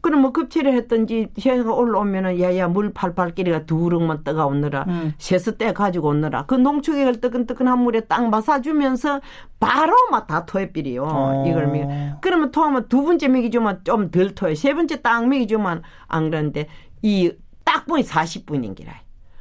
그럼 0.00 0.22
뭐 0.22 0.32
급체를 0.32 0.72
했던지 0.74 1.28
시아가 1.36 1.72
올라오면은 1.74 2.40
야야 2.40 2.68
물 2.68 2.92
팔팔 2.92 3.34
끼리가 3.34 3.66
두릉만 3.66 4.24
떠가 4.24 4.46
오느라 4.46 4.84
음. 4.88 5.14
세스 5.18 5.56
떼 5.56 5.72
가지고 5.72 6.08
오느라 6.08 6.44
그 6.46 6.54
농축액을 6.54 7.20
뜨끈뜨끈한 7.20 7.78
물에 7.78 8.00
딱 8.00 8.28
마사주면서 8.28 9.20
바로 9.58 9.94
막 10.10 10.26
다 10.26 10.46
토해비리요 10.46 11.04
어. 11.04 11.44
이걸 11.46 11.66
미 11.68 11.82
그러면 12.20 12.50
토하면 12.50 12.88
두 12.88 13.02
번째 13.02 13.28
먹이 13.28 13.50
주면 13.50 13.80
좀 13.84 14.10
덜 14.10 14.34
토해 14.34 14.54
세 14.54 14.74
번째 14.74 15.02
딱 15.02 15.26
먹이 15.28 15.46
주면 15.46 15.82
안 16.08 16.30
그러는데 16.30 16.66
이 17.02 17.30
딱 17.64 17.86
보니 17.86 18.02
40분인 18.02 18.74
기라 18.74 18.92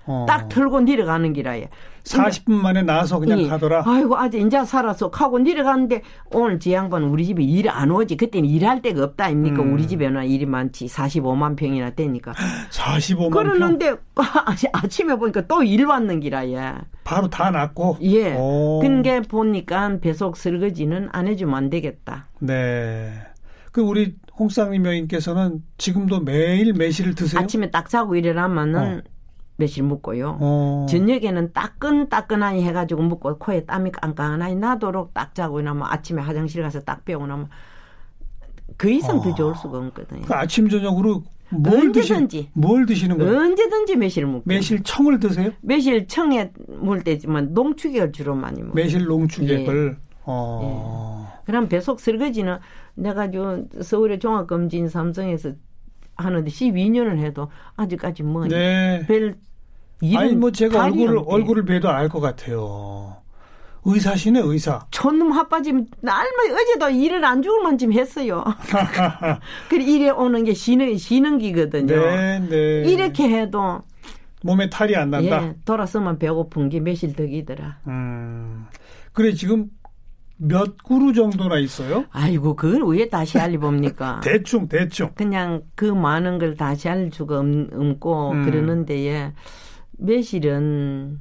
어. 0.05 0.25
딱 0.27 0.49
털고 0.49 0.81
내려가는 0.81 1.33
기라예. 1.33 1.69
40분 2.17 2.53
만에 2.53 2.81
나서 2.81 3.19
그냥 3.19 3.39
예. 3.41 3.47
가더라. 3.47 3.83
아이고 3.85 4.17
아직 4.17 4.39
인자 4.39 4.65
살아서 4.65 5.09
하고 5.13 5.37
내려가는데 5.39 6.01
오늘 6.33 6.59
제 6.59 6.73
양반 6.73 7.03
우리 7.03 7.25
집에 7.25 7.43
일 7.43 7.69
안 7.69 7.91
오지. 7.91 8.17
그때는 8.17 8.49
일할 8.49 8.81
데가 8.81 9.03
없다 9.03 9.25
아닙니까? 9.25 9.61
음. 9.61 9.73
우리 9.73 9.87
집에는 9.87 10.25
일이 10.25 10.45
많지. 10.45 10.87
45만 10.87 11.55
평이나 11.55 11.91
되니까. 11.91 12.33
45만 12.71 13.31
그러는데 13.31 13.95
아침에 14.73 15.15
보니까 15.15 15.45
또 15.47 15.59
일 15.63 15.85
왔는 15.85 16.19
기라 16.21 16.47
예. 16.49 16.73
바로 17.03 17.29
다 17.29 17.51
났고. 17.51 17.97
예. 18.01 18.33
근게 18.81 19.21
보니까 19.21 19.99
배속 20.01 20.35
설거지는 20.37 21.09
안 21.11 21.27
해주면 21.27 21.53
안 21.55 21.69
되겠다. 21.69 22.27
네. 22.39 23.11
그 23.71 23.81
우리 23.81 24.15
홍쌍님 24.39 24.83
여인께서는 24.85 25.61
지금도 25.77 26.21
매일 26.21 26.73
매실을 26.73 27.13
드세요? 27.13 27.41
아침에 27.41 27.69
딱 27.69 27.87
자고 27.89 28.15
일어나면은 28.15 29.01
어. 29.05 29.09
매실 29.59 29.83
먹고요. 29.83 30.37
어. 30.39 30.85
저녁에는 30.89 31.51
따끈따끈하니 31.51 32.63
해가지고 32.63 33.03
먹고 33.03 33.37
코에 33.37 33.65
땀이 33.65 33.91
깡깡하니 33.91 34.55
나도록 34.55 35.13
딱 35.13 35.35
자고 35.35 35.59
일어나면 35.59 35.85
아침에 35.91 36.21
화장실 36.21 36.63
가서 36.63 36.79
딱 36.79 37.03
빼고 37.03 37.27
나면 37.27 37.49
그 38.77 38.89
이상 38.89 39.17
어. 39.17 39.21
더 39.21 39.35
좋을 39.35 39.53
수가 39.55 39.77
없거든요. 39.79 40.21
그 40.21 40.33
아침 40.33 40.69
저녁으로 40.69 41.23
뭘 41.49 41.79
언제든지 41.79 42.37
드시, 42.37 42.49
뭘 42.53 42.85
드시는 42.85 43.17
거예요? 43.17 43.37
언제든지 43.37 43.97
매실 43.97 44.25
먹고 44.25 44.43
매실 44.45 44.81
청을 44.81 45.19
드세요? 45.19 45.51
매실 45.61 46.07
청에 46.07 46.53
물 46.67 47.03
때지만 47.03 47.53
농축액을 47.53 48.13
주로 48.13 48.35
많이 48.35 48.61
먹어요. 48.61 48.75
매실 48.75 49.03
농축액을 49.03 49.97
예. 49.97 50.09
어. 50.23 51.27
예. 51.35 51.41
그럼 51.45 51.67
배속 51.67 51.99
설거지는 51.99 52.59
내가 52.95 53.29
저 53.31 53.63
서울의 53.81 54.19
종합검진 54.19 54.87
삼성에서 54.87 55.51
하는데 56.15 56.49
12년을 56.49 57.17
해도 57.17 57.49
아직까지 57.75 58.23
뭐 58.23 58.45
네. 58.45 59.05
별 60.01 60.17
아니 60.17 60.35
뭐 60.35 60.51
제가 60.51 60.85
얼굴을 60.85 61.23
얼굴을 61.25 61.65
뵈도 61.65 61.89
알 61.89 62.09
것 62.09 62.19
같아요. 62.19 63.17
의사시네 63.85 64.41
의사. 64.43 64.85
촌놈 64.91 65.31
핫바지 65.31 65.71
날마 66.01 66.29
어제도 66.61 66.89
일을 66.89 67.23
안 67.23 67.41
죽을 67.41 67.63
만쯤 67.63 67.93
했어요. 67.93 68.43
그래 69.69 69.83
이래 69.83 70.09
오는 70.09 70.43
게 70.43 70.53
쉬는 70.53 70.97
쉬는 70.97 71.37
기거든요. 71.39 71.95
네, 71.95 72.39
네. 72.49 72.83
이렇게 72.91 73.29
해도 73.29 73.81
몸에 74.43 74.69
탈이 74.69 74.95
안 74.95 75.11
난다. 75.11 75.43
예, 75.43 75.55
돌아서면 75.65 76.17
배고픈 76.19 76.69
게 76.69 76.79
며칠 76.79 77.13
덕이더라. 77.15 77.79
음. 77.87 78.65
그래 79.13 79.33
지금 79.33 79.69
몇 80.37 80.77
그루 80.83 81.11
정도나 81.13 81.57
있어요? 81.59 82.05
아이고 82.11 82.55
그걸 82.55 82.83
왜 82.83 83.09
다시 83.09 83.37
알려봅니까? 83.37 84.21
대충 84.23 84.67
대충. 84.69 85.11
그냥 85.15 85.61
그 85.75 85.85
많은 85.85 86.37
걸 86.37 86.55
다시 86.55 86.87
알 86.89 87.09
수가 87.13 87.39
없, 87.39 87.99
고 87.99 88.31
음. 88.31 88.45
그러는데 88.45 89.33
매실은 89.99 91.19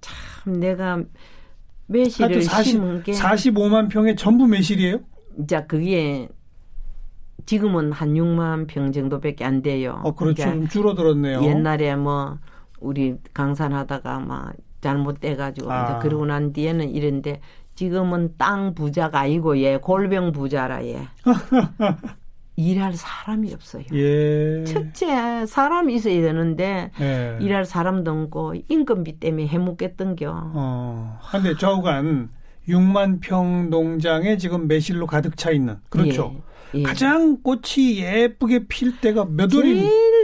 참 0.00 0.60
내가 0.60 1.02
매실을 1.86 2.42
40, 2.42 2.72
심은 2.72 3.02
게 3.02 3.12
45만 3.12 3.88
평에 3.88 4.14
전부 4.14 4.46
매실이에요? 4.46 5.00
자 5.46 5.66
그게 5.66 6.28
지금은 7.46 7.92
한 7.92 8.14
6만 8.14 8.66
평 8.66 8.92
정도밖에 8.92 9.44
안 9.44 9.62
돼요. 9.62 10.00
어 10.04 10.14
그렇죠. 10.14 10.44
그러니까 10.44 10.68
줄어들었네요. 10.68 11.42
옛날에 11.42 11.96
뭐 11.96 12.38
우리 12.80 13.16
강산하다가 13.32 14.20
막 14.20 14.54
잘못돼 14.80 15.36
가지고 15.36 15.72
아. 15.72 15.84
이제 15.84 15.98
그러고 16.02 16.26
난 16.26 16.52
뒤에는 16.52 16.90
이런데 16.90 17.40
지금은 17.74 18.34
땅 18.36 18.74
부자가 18.74 19.20
아니고 19.20 19.58
예 19.58 19.76
골병 19.78 20.32
부자라 20.32 20.84
예. 20.84 21.08
일할 22.56 22.92
사람이 22.92 23.52
없어요. 23.54 23.84
예. 23.92 24.64
첫째 24.64 25.46
사람이 25.46 25.94
있어야 25.94 26.20
되는데 26.20 26.90
예. 27.00 27.38
일할 27.40 27.64
사람도 27.64 28.10
없고 28.10 28.54
인건비 28.68 29.18
때문에 29.20 29.46
해먹겠던겨. 29.46 30.30
어. 30.54 31.18
근데 31.30 31.56
좌우간 31.56 32.30
6만 32.68 33.20
평 33.20 33.70
농장에 33.70 34.36
지금 34.36 34.68
매실로 34.68 35.06
가득 35.06 35.36
차 35.36 35.50
있는 35.50 35.76
그렇죠. 35.88 36.34
예. 36.74 36.78
예. 36.80 36.82
가장 36.82 37.38
꽃이 37.42 37.98
예쁘게 37.98 38.66
필 38.66 38.98
때가 39.00 39.26
몇? 39.26 39.48
제일 39.48 39.76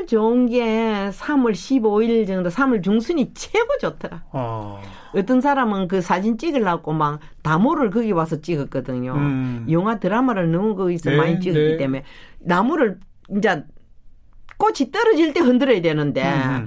좋은 0.08 0.46
게 0.46 1.10
3월 1.12 1.52
15일 1.52 2.26
정도, 2.26 2.48
3월 2.48 2.82
중순이 2.82 3.34
최고 3.34 3.76
좋더라. 3.78 4.24
어. 4.32 4.80
어떤 5.14 5.40
사람은 5.40 5.86
그 5.86 6.00
사진 6.00 6.38
찍으려고 6.38 6.92
막 6.92 7.20
나무를 7.42 7.90
거기 7.90 8.10
와서 8.12 8.40
찍었거든요. 8.40 9.12
음. 9.12 9.66
영화 9.70 9.98
드라마를 10.00 10.50
너무 10.50 10.74
거기서 10.74 11.10
네, 11.10 11.16
많이 11.16 11.40
찍었기 11.40 11.72
네. 11.72 11.76
때문에 11.76 12.02
나무를 12.40 12.98
이제 13.36 13.64
꽃이 14.56 14.90
떨어질 14.90 15.34
때 15.34 15.40
흔들어야 15.40 15.80
되는데 15.82 16.22
음. 16.24 16.66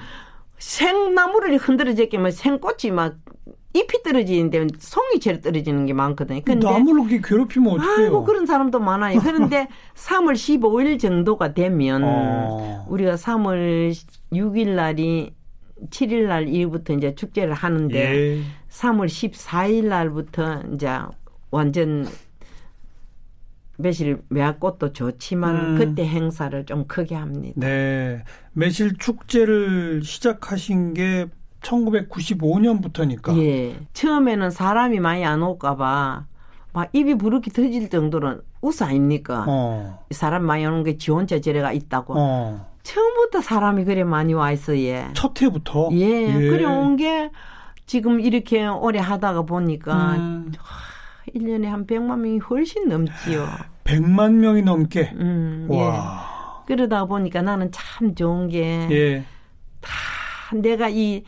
생나무를 0.58 1.58
흔들어졌기면 1.58 2.32
생꽃이 2.32 2.92
막 2.94 3.16
잎이 3.74 4.04
떨어지는데 4.04 4.68
송이채로 4.78 5.42
떨어지는 5.42 5.86
게 5.86 5.94
많거든요. 5.94 6.42
근데 6.44 6.68
나무를 6.68 7.04
그렇게 7.06 7.22
괴롭히면 7.22 7.74
어떡해요? 7.74 8.06
아이고 8.06 8.24
그런 8.26 8.46
사람도 8.46 8.80
많아요. 8.80 9.20
그런데 9.22 9.68
3월 9.96 10.34
15일 10.34 11.00
정도가 11.00 11.54
되면 11.54 12.02
어. 12.04 12.86
우리가 12.90 13.16
3월 13.16 13.94
6일 14.34 14.76
날이 14.76 15.34
7일 15.90 16.28
날 16.28 16.48
이후부터 16.50 16.94
이제 16.94 17.16
축제를 17.16 17.54
하는데 17.54 17.98
예. 17.98 18.42
3월 18.70 19.06
14일 19.08 19.86
날부터 19.86 20.64
이제 20.74 20.88
완전 21.50 22.08
매실 23.78 24.22
매화꽃도 24.30 24.94
좋지만 24.94 25.56
음. 25.56 25.78
그때 25.78 26.06
행사를 26.08 26.66
좀 26.66 26.86
크게 26.88 27.16
합니다. 27.16 27.56
네. 27.60 28.24
매실 28.54 28.96
축제를 28.98 30.04
시작하신 30.04 30.94
게 30.94 31.26
1995년부터니까. 31.62 33.38
예. 33.38 33.76
처음에는 33.94 34.50
사람이 34.52 35.00
많이 35.00 35.26
안 35.26 35.42
올까봐 35.44 36.26
막 36.74 36.90
입이 36.94 37.16
부르기 37.16 37.52
터질 37.52 37.90
정도로 37.90 38.40
우스 38.62 38.84
아닙니까? 38.84 39.46
어. 39.48 40.04
사람 40.12 40.44
많이 40.46 40.66
오는 40.66 40.84
게지 40.84 41.12
혼자 41.12 41.40
저래가 41.40 41.72
있다고. 41.72 42.14
어. 42.18 42.72
처음부터 42.84 43.42
사람이 43.42 43.84
그래 43.86 44.04
많이 44.04 44.34
와 44.34 44.52
있어, 44.52 44.76
예. 44.78 45.08
첫 45.14 45.40
해부터? 45.42 45.90
예. 45.94 46.28
예. 46.28 46.50
그래 46.50 46.66
온 46.66 46.96
게 46.98 47.30
지금 47.86 48.20
이렇게 48.22 48.66
오래 48.68 49.00
하다가 49.00 49.42
보니까 49.44 50.14
음. 50.16 50.52
1년에 51.36 51.66
한 51.66 51.86
100만 51.86 52.20
명이 52.20 52.40
훨씬 52.40 52.88
넘지요. 52.88 53.48
100만 53.84 54.32
명이 54.34 54.62
넘게? 54.62 55.12
음, 55.16 55.68
와. 55.70 56.62
예. 56.64 56.66
그러다 56.68 57.06
보니까 57.06 57.42
나는 57.42 57.70
참 57.72 58.16
좋은 58.16 58.48
게. 58.48 58.88
예. 58.92 59.24
다 59.82 59.92
내가 60.56 60.88
이, 60.90 61.24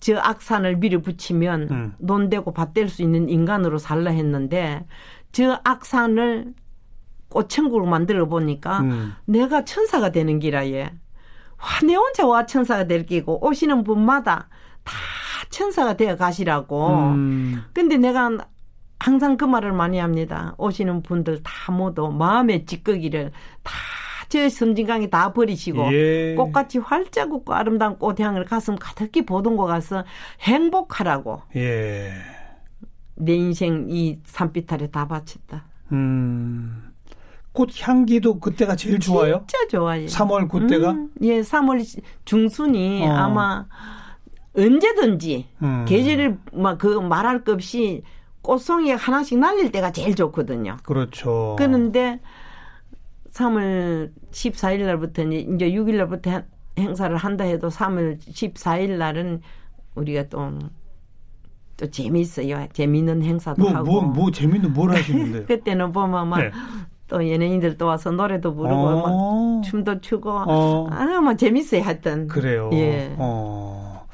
저 0.00 0.18
악산을 0.18 0.76
밀어붙이면 0.76 1.68
음. 1.70 1.94
논되고 1.98 2.52
밭될 2.52 2.88
수 2.88 3.02
있는 3.02 3.28
인간으로 3.28 3.78
살라 3.78 4.10
했는데 4.10 4.86
저 5.32 5.60
악산을 5.64 6.54
꽃천국으로 7.28 7.86
만들어 7.86 8.26
보니까 8.26 8.80
음. 8.80 9.14
내가 9.24 9.64
천사가 9.64 10.10
되는 10.10 10.38
기라예. 10.38 10.82
와, 11.58 11.86
내 11.86 11.94
혼자 11.94 12.26
와 12.26 12.46
천사가 12.46 12.84
될 12.84 13.06
끼고 13.06 13.46
오시는 13.46 13.84
분마다 13.84 14.48
다 14.84 14.92
천사가 15.50 15.96
되어 15.96 16.16
가시라고. 16.16 16.88
음. 17.14 17.64
근데 17.72 17.96
내가 17.96 18.30
항상 18.98 19.36
그 19.36 19.44
말을 19.44 19.72
많이 19.72 19.98
합니다. 19.98 20.54
오시는 20.58 21.02
분들 21.02 21.42
다 21.42 21.72
모두 21.72 22.10
마음의 22.10 22.66
찌꺼기를 22.66 23.32
다 23.62 23.72
저 24.36 24.48
섬진강에 24.48 25.08
다 25.08 25.32
버리시고 25.32 25.92
예. 25.92 26.34
꽃같이 26.34 26.78
활짝 26.78 27.32
웃고 27.32 27.54
아름다운 27.54 27.98
꽃향을 27.98 28.44
가슴 28.44 28.76
가득히 28.76 29.24
보던거 29.24 29.64
가서 29.64 30.04
행복하라고. 30.40 31.40
예. 31.56 32.12
내 33.14 33.34
인생 33.34 33.86
이 33.88 34.18
산비탈에 34.24 34.88
다 34.88 35.08
바쳤다. 35.08 35.64
음. 35.92 36.92
꽃 37.52 37.70
향기도 37.80 38.38
그때가 38.38 38.76
제일 38.76 39.00
좋아요? 39.00 39.44
진짜 39.46 39.66
좋아요. 39.68 40.04
3월 40.04 40.50
그때가? 40.50 40.90
음, 40.90 41.10
예, 41.22 41.40
3월 41.40 42.02
중순이 42.26 43.06
어. 43.06 43.10
아마 43.10 43.64
언제든지 44.54 45.46
음. 45.62 45.84
계절을 45.88 46.38
막 46.52 46.76
그 46.76 46.88
말할 46.88 47.44
것 47.44 47.52
없이 47.52 48.02
꽃송이 48.42 48.90
하나씩 48.90 49.38
날릴 49.38 49.72
때가 49.72 49.92
제일 49.92 50.14
좋거든요. 50.14 50.76
그렇죠. 50.82 51.56
그런데 51.58 52.20
3월 53.36 54.10
14일 54.30 54.86
날부터 54.86 55.22
이제 55.22 55.70
6일 55.70 55.96
날부터 55.96 56.42
행사를 56.78 57.14
한다 57.16 57.44
해도 57.44 57.68
3월 57.68 58.18
14일 58.18 58.96
날은 58.96 59.42
우리가 59.94 60.28
또, 60.28 60.58
또 61.76 61.90
재미있어요. 61.90 62.66
재미있는 62.72 63.22
행사도 63.22 63.62
뭐, 63.62 63.72
하고. 63.72 63.84
뭐, 63.84 64.02
뭐 64.02 64.30
재미있는 64.30 64.72
뭘 64.72 64.90
하시는데요? 64.96 65.46
그때는 65.46 65.92
보면 65.92 66.28
막, 66.28 66.38
네. 66.38 66.50
또 67.08 67.30
연예인들 67.30 67.78
또 67.78 67.86
와서 67.86 68.10
노래도 68.10 68.54
부르고, 68.54 68.74
어. 68.74 69.56
막 69.56 69.64
춤도 69.64 70.00
추고, 70.00 70.30
어. 70.30 70.88
아, 70.90 71.20
뭐 71.20 71.36
재밌어요, 71.36 71.82
하여튼. 71.82 72.26
그래요. 72.26 72.70
예. 72.72 73.14
어. 73.18 74.06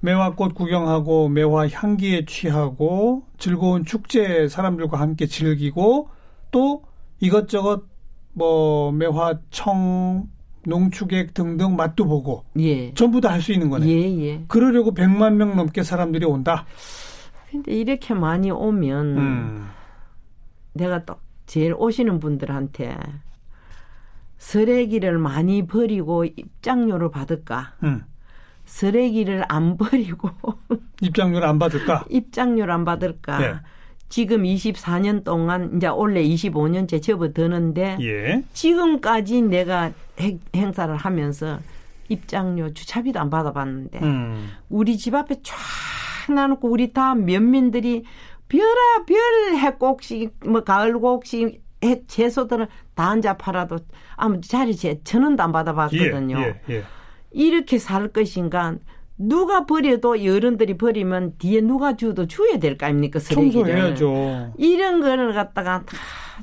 매화꽃 0.00 0.54
구경하고 0.54 1.28
매화 1.28 1.68
향기에 1.68 2.24
취하고 2.24 3.24
즐거운 3.36 3.84
축제 3.84 4.48
사람들과 4.48 4.98
함께 4.98 5.26
즐기고 5.26 6.08
또 6.50 6.82
이것저것 7.20 7.89
뭐 8.50 8.90
매화청 8.92 10.26
농축액 10.64 11.34
등등 11.34 11.76
맛도 11.76 12.06
보고 12.06 12.44
예. 12.58 12.92
전부 12.94 13.20
다 13.20 13.32
할 13.32 13.42
수 13.42 13.52
있는 13.52 13.68
거네. 13.68 13.86
예, 13.86 14.18
예. 14.24 14.44
그러려고 14.48 14.94
100만 14.94 15.34
명 15.34 15.56
넘게 15.56 15.82
사람들이 15.82 16.24
온다. 16.24 16.64
근데 17.50 17.72
이렇게 17.72 18.14
많이 18.14 18.50
오면 18.50 19.18
음. 19.18 19.68
내가 20.72 21.04
또 21.04 21.16
제일 21.46 21.74
오시는 21.74 22.18
분들한테 22.18 22.96
쓰레기를 24.38 25.18
많이 25.18 25.66
버리고 25.66 26.24
입장료를 26.24 27.10
받을까? 27.10 27.74
음. 27.82 28.04
쓰레기를 28.64 29.44
안 29.48 29.76
버리고 29.76 30.30
입장료를 31.02 31.46
안 31.46 31.58
받을까? 31.58 32.04
입장료를 32.08 32.72
안 32.72 32.84
받을까? 32.86 33.38
네. 33.38 33.54
지금 34.10 34.42
24년 34.42 35.24
동안 35.24 35.76
이제 35.76 35.86
원래 35.86 36.22
25년째 36.22 37.00
접어드는데 37.00 37.96
예. 38.00 38.42
지금까지 38.52 39.40
내가 39.42 39.92
행사를 40.54 40.94
하면서 40.94 41.60
입장료 42.08 42.74
주차비도 42.74 43.20
안 43.20 43.30
받아봤는데 43.30 44.00
음. 44.00 44.50
우리 44.68 44.98
집 44.98 45.14
앞에 45.14 45.36
쫙 45.42 45.56
나놓고 46.34 46.68
우리 46.68 46.92
다 46.92 47.14
면민들이 47.14 48.04
별아 48.48 49.04
별 49.06 49.56
해곡식 49.56 50.34
뭐 50.44 50.64
가을곡식 50.64 51.62
해, 51.84 52.02
채소들은 52.06 52.66
다 52.94 53.10
앉아 53.10 53.36
팔아도 53.36 53.78
아무 54.16 54.40
자리 54.40 54.74
제 54.74 55.00
천원도 55.04 55.42
안 55.42 55.52
받아봤거든요. 55.52 56.38
예, 56.40 56.60
예, 56.68 56.74
예. 56.74 56.84
이렇게 57.30 57.78
살 57.78 58.08
것인가 58.08 58.74
누가 59.22 59.66
버려도 59.66 60.12
어른들이 60.12 60.76
버리면 60.78 61.34
뒤에 61.38 61.60
누가 61.60 61.94
주도 61.96 62.26
줘야 62.26 62.58
될 62.58 62.78
거 62.78 62.86
아닙니까 62.86 63.18
쓰레기를 63.18 63.52
청소해야죠. 63.66 64.54
이런 64.56 65.00
거를 65.02 65.34
갖다가 65.34 65.84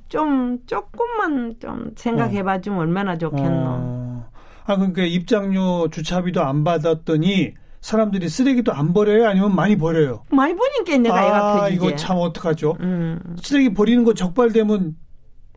좀 0.09 0.59
조금만 0.67 1.55
좀 1.59 1.91
생각해봐 1.95 2.61
주면 2.61 2.77
어. 2.77 2.81
얼마나 2.83 3.17
좋겠노. 3.17 3.49
어. 3.49 4.29
아 4.65 4.75
그러니까 4.75 5.03
입장료 5.03 5.87
주차비도 5.89 6.43
안 6.43 6.63
받았더니 6.63 7.53
사람들이 7.81 8.27
쓰레기도 8.29 8.73
안 8.73 8.93
버려요? 8.93 9.27
아니면 9.27 9.55
많이 9.55 9.75
버려요? 9.77 10.21
많이 10.29 10.53
버리니까 10.55 10.97
내가 10.97 11.63
아, 11.63 11.69
이거 11.69 11.95
참 11.95 12.17
어떡하죠? 12.17 12.75
음. 12.81 13.19
쓰레기 13.41 13.73
버리는 13.73 14.03
거 14.03 14.13
적발되면 14.13 14.95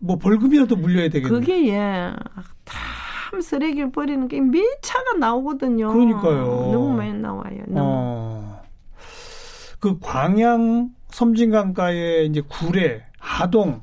뭐 0.01 0.17
벌금이라도 0.17 0.77
물려야 0.77 1.09
되겠네. 1.11 1.29
그게 1.29 1.69
예. 1.69 2.13
참 3.31 3.41
쓰레기를 3.41 3.93
버리는 3.93 4.27
게 4.29 4.41
밀차가 4.41 5.15
나오거든요. 5.19 5.93
그러니까요. 5.93 6.71
너무 6.73 6.93
많이 6.97 7.13
나와요. 7.13 7.59
너무. 7.69 7.81
어. 7.81 8.63
그 9.79 9.99
광양 10.01 10.91
섬진강가에 11.11 12.25
이제 12.25 12.43
구례, 12.43 13.03
하동 13.19 13.83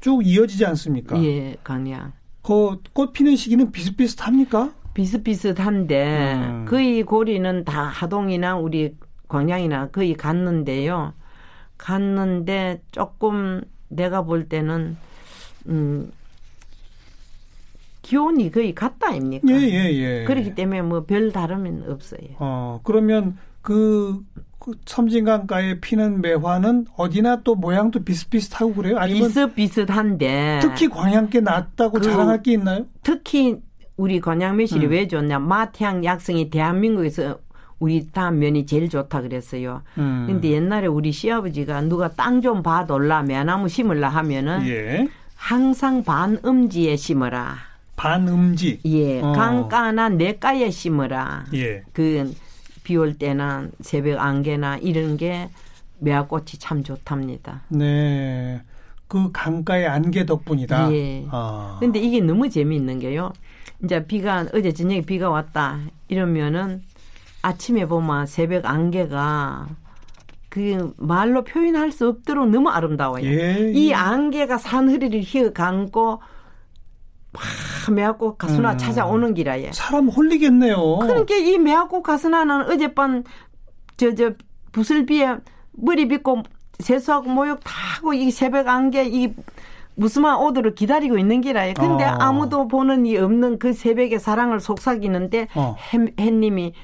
쭉 0.00 0.24
이어지지 0.24 0.64
않습니까? 0.66 1.22
예, 1.22 1.56
광양. 1.64 2.12
그 2.42 2.76
꽃 2.92 3.12
피는 3.12 3.34
시기는 3.36 3.72
비슷비슷합니까? 3.72 4.70
비슷비슷한데 4.94 6.34
음. 6.36 6.64
거의 6.68 7.02
고리는 7.02 7.64
다 7.64 7.82
하동이나 7.82 8.56
우리 8.56 8.94
광양이나 9.28 9.88
거의 9.88 10.14
갔는데요. 10.14 11.12
갔는데 11.76 12.80
조금 12.92 13.62
내가 13.88 14.22
볼 14.22 14.48
때는 14.48 14.96
음 15.66 16.10
기온이 18.06 18.50
거의 18.52 18.72
같다 18.74 19.08
아닙니까? 19.08 19.46
예, 19.50 19.56
예, 19.60 19.92
예. 20.20 20.24
그렇기 20.24 20.54
때문에 20.54 20.82
뭐 20.82 21.00
별 21.06 21.32
다름은 21.32 21.84
없어요. 21.90 22.20
어, 22.38 22.80
그러면 22.84 23.36
그, 23.62 24.20
그 24.60 24.72
섬진강가에 24.86 25.80
피는 25.80 26.20
매화는 26.20 26.86
어디나 26.96 27.40
또 27.42 27.56
모양도 27.56 28.04
비슷비슷하고 28.04 28.74
그래요? 28.74 28.98
아니면 28.98 29.28
비슷비슷한데 29.28 30.60
특히 30.62 30.88
광양께 30.88 31.40
낫다고 31.40 31.98
그, 31.98 32.02
자랑할 32.02 32.42
게 32.42 32.52
있나요? 32.52 32.86
특히 33.02 33.56
우리 33.96 34.20
광양 34.20 34.56
매실이 34.56 34.86
음. 34.86 34.90
왜 34.92 35.08
좋냐? 35.08 35.38
마태양 35.40 36.04
약성이 36.04 36.48
대한민국에서 36.50 37.38
우리 37.80 38.06
다음 38.10 38.38
면이 38.38 38.66
제일 38.66 38.88
좋다 38.88 39.20
그랬어요. 39.22 39.82
음. 39.98 40.24
근데 40.28 40.50
옛날에 40.50 40.86
우리 40.86 41.10
시아버지가 41.12 41.82
누가 41.82 42.08
땅 42.08 42.40
좀 42.40 42.62
봐돌라 42.62 43.22
매나무 43.22 43.68
심을라 43.68 44.08
하면은 44.10 44.66
예. 44.68 45.06
항상 45.34 46.04
반음지에 46.04 46.96
심어라. 46.96 47.56
반음지. 47.96 48.80
예. 48.84 49.20
어. 49.20 49.32
강가나 49.32 50.08
내가에 50.08 50.70
심어라. 50.70 51.46
예. 51.54 51.82
그 51.92 52.32
비 52.84 52.96
올 52.96 53.14
때나 53.18 53.66
새벽 53.80 54.20
안개나 54.20 54.76
이런 54.78 55.16
게 55.16 55.48
매화꽃이 55.98 56.44
참 56.60 56.84
좋답니다. 56.84 57.62
네. 57.68 58.62
그 59.08 59.30
강가의 59.32 59.88
안개 59.88 60.24
덕분이다. 60.24 60.92
예. 60.92 61.26
아. 61.32 61.78
근데 61.80 61.98
이게 61.98 62.20
너무 62.20 62.48
재미있는 62.48 63.00
게요. 63.00 63.32
이제 63.82 64.06
비가 64.06 64.46
어제 64.54 64.72
저녁에 64.72 65.00
비가 65.00 65.30
왔다 65.30 65.80
이러면은 66.06 66.82
아침에 67.42 67.86
보면 67.86 68.26
새벽 68.26 68.66
안개가 68.66 69.66
그 70.48 70.94
말로 70.96 71.42
표현할 71.42 71.90
수 71.90 72.08
없도록 72.08 72.48
너무 72.50 72.68
아름다워요. 72.70 73.24
예, 73.26 73.72
이 73.74 73.90
예. 73.90 73.94
안개가 73.94 74.58
산허리를 74.58 75.20
휘어 75.22 75.52
감고 75.52 76.10
막 76.12 76.20
매화꽃 77.92 78.38
가수나 78.38 78.72
음. 78.72 78.78
찾아오는 78.78 79.34
길아에 79.34 79.70
사람 79.72 80.08
홀리겠네요. 80.08 80.98
그러니까 80.98 81.34
이 81.34 81.58
매화꽃 81.58 82.02
가수나는 82.02 82.70
어젯밤 82.70 83.24
저 83.96 84.14
저 84.14 84.32
부슬비에 84.76 85.36
머리 85.72 86.06
빗고 86.06 86.42
세수하고 86.78 87.30
모욕 87.30 87.60
다 87.64 87.72
하고 87.96 88.12
이 88.12 88.30
새벽 88.30 88.68
안개 88.68 89.04
이 89.06 89.34
무스만 89.94 90.36
오도를 90.36 90.74
기다리고 90.74 91.16
있는 91.16 91.40
기라에 91.40 91.72
근데 91.72 92.04
어. 92.04 92.16
아무도 92.20 92.68
보는 92.68 93.06
이 93.06 93.16
없는 93.16 93.58
그 93.58 93.72
새벽의 93.72 94.20
사랑을 94.20 94.60
속삭이는데 94.60 95.48
어. 95.54 95.76
해, 95.94 96.12
해님이 96.20 96.74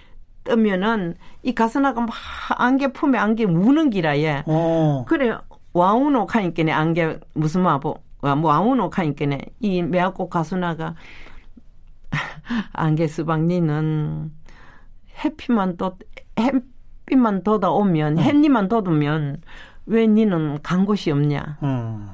뜨면은 0.44 1.16
이 1.42 1.54
가스나가 1.54 2.00
막 2.00 2.10
안개 2.56 2.94
품에 2.94 3.18
안개 3.18 3.44
우는 3.44 3.90
기라에 3.90 4.44
어. 4.46 5.04
그래 5.06 5.36
와우노 5.74 6.26
하니까네 6.30 6.72
안개 6.72 7.18
무슨 7.34 7.60
마보 7.60 7.96
와우노 8.22 8.90
하니까네 8.92 9.40
이 9.60 9.82
매화꽃 9.82 10.30
가수나가 10.30 10.94
안개 12.72 13.06
수박니는 13.06 14.32
햇빛만 15.24 15.76
또 15.76 15.96
햇빛만 16.38 17.42
돋아 17.42 17.68
오면 17.70 18.18
어. 18.18 18.22
햇님만 18.22 18.68
돋으면 18.68 19.42
왜 19.86 20.06
니는 20.06 20.62
간 20.62 20.84
곳이 20.84 21.10
없냐? 21.10 21.58
음. 21.62 22.10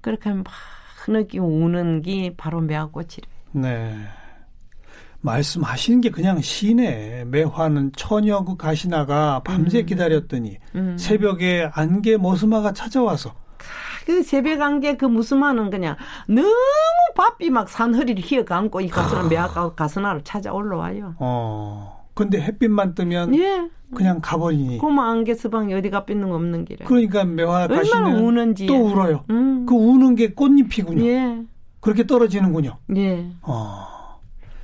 그렇게 0.00 0.30
하면 0.30 0.44
막 0.44 0.52
흐느끼 1.04 1.38
우는 1.38 2.02
게 2.02 2.34
바로 2.36 2.60
매화꽃이래. 2.60 3.26
네. 3.52 3.94
말씀하시는 5.20 6.00
게 6.00 6.10
그냥 6.10 6.40
시네. 6.40 7.24
매화는 7.26 7.92
처녀 7.96 8.44
그 8.44 8.56
가시나가 8.56 9.40
밤새 9.40 9.80
음. 9.80 9.86
기다렸더니 9.86 10.58
음. 10.76 10.96
새벽에 10.96 11.68
안개 11.72 12.16
모스마가 12.16 12.72
찾아와서 12.72 13.34
그 14.06 14.22
새벽 14.22 14.60
안개 14.62 14.96
그 14.96 15.04
무스마는 15.04 15.70
그냥 15.70 15.96
너무 16.26 16.48
바삐 17.14 17.50
막 17.50 17.68
산허리를 17.68 18.22
휘어감고 18.24 18.80
이 18.80 18.88
가수는 18.88 19.24
아. 19.24 19.28
매화 19.28 19.72
가수나를 19.74 20.22
찾아 20.24 20.52
올라와요. 20.52 21.14
어. 21.18 22.06
근데 22.14 22.40
햇빛만 22.40 22.94
뜨면 22.94 23.34
예. 23.36 23.68
그냥 23.94 24.20
가버리니. 24.20 24.78
고마 24.78 25.10
안개 25.10 25.34
수방이 25.34 25.72
어디가 25.74 26.04
삐는 26.04 26.28
거 26.30 26.34
없는 26.34 26.64
길에. 26.64 26.84
그러니까 26.84 27.24
매화 27.24 27.68
가시는 27.68 28.24
우는지 28.24 28.66
또 28.66 28.74
울어요. 28.74 29.22
음. 29.30 29.66
그 29.66 29.74
우는 29.74 30.16
게 30.16 30.32
꽃잎이군요. 30.32 31.06
예. 31.06 31.42
그렇게 31.80 32.06
떨어지는군요. 32.06 32.76
예. 32.96 33.30
어. 33.42 33.86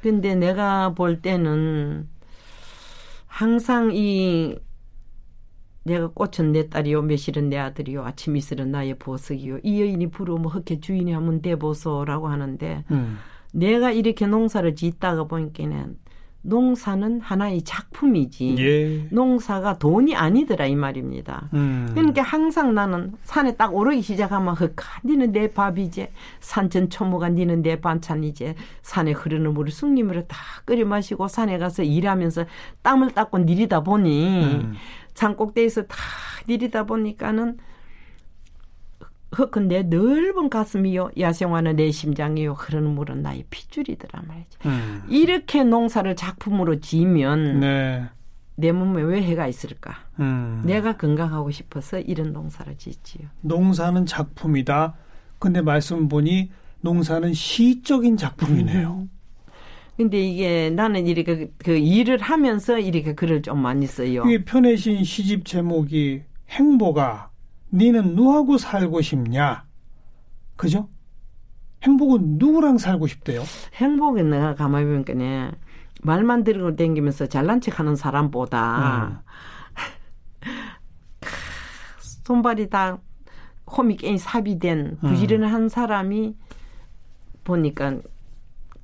근데 0.02 0.34
내가 0.34 0.94
볼 0.94 1.22
때는 1.22 2.08
항상 3.26 3.90
이 3.92 4.56
내가 5.84 6.08
꽃은 6.08 6.52
내 6.52 6.68
딸이요, 6.68 7.02
매실은 7.02 7.50
내 7.50 7.58
아들이요, 7.58 8.04
아침 8.04 8.36
이슬은 8.36 8.70
나의 8.70 8.98
보석이요. 8.98 9.58
이 9.62 9.80
여인이 9.80 10.10
부르면 10.10 10.46
흑해 10.46 10.80
주인이 10.80 11.12
하면 11.12 11.42
대보소라고 11.42 12.28
하는데 12.28 12.84
음. 12.90 13.18
내가 13.52 13.92
이렇게 13.92 14.26
농사를 14.26 14.74
짓다가 14.74 15.24
보니까는 15.24 15.96
농사는 16.46 17.20
하나의 17.22 17.62
작품이지 17.62 18.56
예. 18.58 19.08
농사가 19.10 19.78
돈이 19.78 20.14
아니더라 20.14 20.66
이 20.66 20.76
말입니다. 20.76 21.48
음. 21.54 21.88
그러니까 21.94 22.20
항상 22.20 22.74
나는 22.74 23.14
산에 23.22 23.56
딱 23.56 23.74
오르기 23.74 24.02
시작하면 24.02 24.54
흑하 24.54 25.00
니는 25.06 25.32
내 25.32 25.50
밥이지 25.50 26.08
산천 26.40 26.90
초모가 26.90 27.30
니는 27.30 27.62
내 27.62 27.80
반찬이지 27.80 28.54
산에 28.82 29.12
흐르는 29.12 29.54
물을 29.54 29.72
숭님으로 29.72 30.26
다 30.26 30.36
끓여 30.66 30.84
마시고 30.84 31.28
산에 31.28 31.56
가서 31.56 31.82
일하면서 31.82 32.44
땀을 32.82 33.12
닦고 33.12 33.38
니리다 33.38 33.82
보니 33.82 34.44
음. 34.44 34.74
산 35.14 35.36
꼭대기에서 35.36 35.82
다 35.82 35.96
니리다 36.48 36.84
보니까는 36.84 37.58
흑은 39.32 39.68
내 39.68 39.82
넓은 39.82 40.48
가슴이요 40.48 41.10
야생화는 41.18 41.76
내 41.76 41.90
심장이요 41.90 42.52
흐르는 42.52 42.90
물은 42.90 43.22
나의 43.22 43.44
핏줄이더라 43.50 44.22
말이지. 44.26 44.58
음. 44.66 45.02
이렇게 45.08 45.64
농사를 45.64 46.14
작품으로 46.14 46.80
지면 46.80 47.60
네. 47.60 48.08
내 48.56 48.70
몸에 48.70 49.02
왜 49.02 49.22
해가 49.22 49.48
있을까? 49.48 49.96
음. 50.20 50.62
내가 50.64 50.96
건강하고 50.96 51.50
싶어서 51.50 51.98
이런 51.98 52.32
농사를 52.32 52.76
짓지요. 52.78 53.26
농사는 53.40 54.06
작품이다. 54.06 54.94
근데 55.40 55.60
말씀 55.60 56.08
보니 56.08 56.52
농사는 56.80 57.32
시적인 57.34 58.16
작품이네요. 58.16 59.08
근데 59.96 60.18
이게 60.18 60.70
나는 60.70 61.06
이렇게 61.06 61.50
그 61.58 61.76
일을 61.76 62.20
하면서 62.20 62.78
이렇게 62.78 63.14
글을 63.14 63.42
좀 63.42 63.60
많이 63.62 63.86
써요. 63.86 64.24
이 64.24 64.44
편해신 64.44 65.04
시집 65.04 65.44
제목이 65.44 66.22
행복아, 66.48 67.30
니는 67.72 68.14
누하고 68.16 68.58
살고 68.58 69.02
싶냐? 69.02 69.64
그죠? 70.56 70.88
행복은 71.84 72.38
누구랑 72.38 72.78
살고 72.78 73.06
싶대요? 73.06 73.42
행복은 73.74 74.30
내가 74.30 74.54
가만히 74.54 74.86
보니까 74.86 75.52
말만 76.02 76.44
들고 76.44 76.76
댕기면서 76.76 77.26
잘난 77.26 77.60
척 77.60 77.78
하는 77.78 77.94
사람보다 77.94 79.06
음. 79.06 79.18
손발이 82.24 82.68
다 82.68 82.98
홈이 83.66 83.96
괜히 83.96 84.18
삽이된 84.18 84.98
부지런한 85.00 85.62
음. 85.62 85.68
사람이 85.68 86.36
보니까 87.44 88.00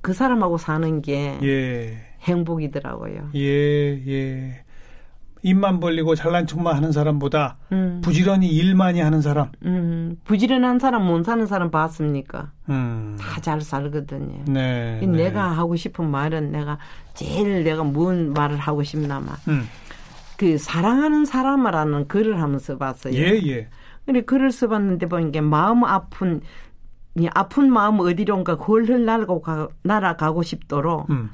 그 0.01 0.13
사람하고 0.13 0.57
사는 0.57 1.01
게 1.01 1.37
예. 1.43 1.97
행복이더라고요. 2.21 3.29
예, 3.35 4.07
예. 4.07 4.63
입만 5.43 5.79
벌리고 5.79 6.13
잘난 6.13 6.45
척만 6.45 6.75
하는 6.75 6.91
사람보다 6.91 7.55
음. 7.71 8.01
부지런히 8.03 8.47
일 8.47 8.75
많이 8.75 8.99
하는 8.99 9.21
사람. 9.21 9.51
음. 9.65 10.17
부지런한 10.23 10.77
사람 10.77 11.05
못 11.05 11.23
사는 11.23 11.45
사람 11.47 11.71
봤습니까? 11.71 12.51
음. 12.69 13.17
다잘 13.19 13.61
살거든요. 13.61 14.43
네, 14.47 14.99
네, 15.01 15.07
내가 15.07 15.49
하고 15.49 15.75
싶은 15.75 16.09
말은 16.09 16.51
내가 16.51 16.77
제일 17.15 17.63
내가 17.63 17.83
뭔 17.83 18.33
말을 18.33 18.57
하고 18.57 18.83
싶나마. 18.83 19.33
음. 19.47 19.67
그 20.37 20.57
사랑하는 20.57 21.25
사람이라는 21.25 22.07
글을 22.07 22.39
하면서 22.41 22.77
봤어요. 22.77 23.13
예, 23.15 23.39
예. 23.47 23.67
근데 24.05 24.21
글을 24.21 24.51
써봤는데 24.51 25.07
보니까 25.07 25.41
마음 25.41 25.83
아픈 25.83 26.41
이 26.41 26.43
아픈 27.33 27.71
마음 27.71 27.99
어디론가 27.99 28.53
홀hul 28.53 29.03
날고 29.05 29.41
가, 29.41 29.67
날아가고 29.83 30.43
싶도록 30.43 31.09
음. 31.09 31.29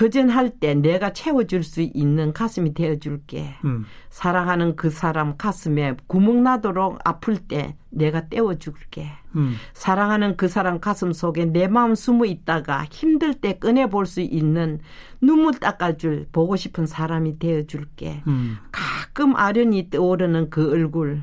허전할 0.00 0.50
때 0.58 0.74
내가 0.74 1.12
채워줄 1.12 1.62
수 1.62 1.80
있는 1.80 2.32
가슴이 2.32 2.74
되어줄게. 2.74 3.54
음. 3.64 3.86
사랑하는 4.10 4.76
그 4.76 4.90
사람 4.90 5.36
가슴에 5.36 5.96
구멍 6.06 6.42
나도록 6.42 6.98
아플 7.04 7.36
때 7.36 7.76
내가 7.90 8.28
떼어줄게. 8.28 9.08
음. 9.36 9.54
사랑하는 9.74 10.36
그 10.36 10.48
사람 10.48 10.80
가슴 10.80 11.12
속에 11.12 11.46
내 11.46 11.68
마음 11.68 11.94
숨어 11.94 12.24
있다가 12.24 12.84
힘들 12.90 13.34
때 13.34 13.58
꺼내볼 13.58 14.06
수 14.06 14.20
있는 14.20 14.80
눈물 15.20 15.54
닦아줄 15.54 16.26
보고 16.32 16.56
싶은 16.56 16.86
사람이 16.86 17.38
되어줄게. 17.38 18.22
음. 18.26 18.58
가끔 18.72 19.36
아련히 19.36 19.88
떠오르는 19.88 20.50
그 20.50 20.72
얼굴. 20.72 21.22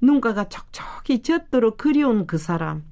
눈가가 0.00 0.48
촉촉히 0.48 1.22
젖도록 1.22 1.78
그리운 1.78 2.26
그 2.26 2.36
사람. 2.36 2.82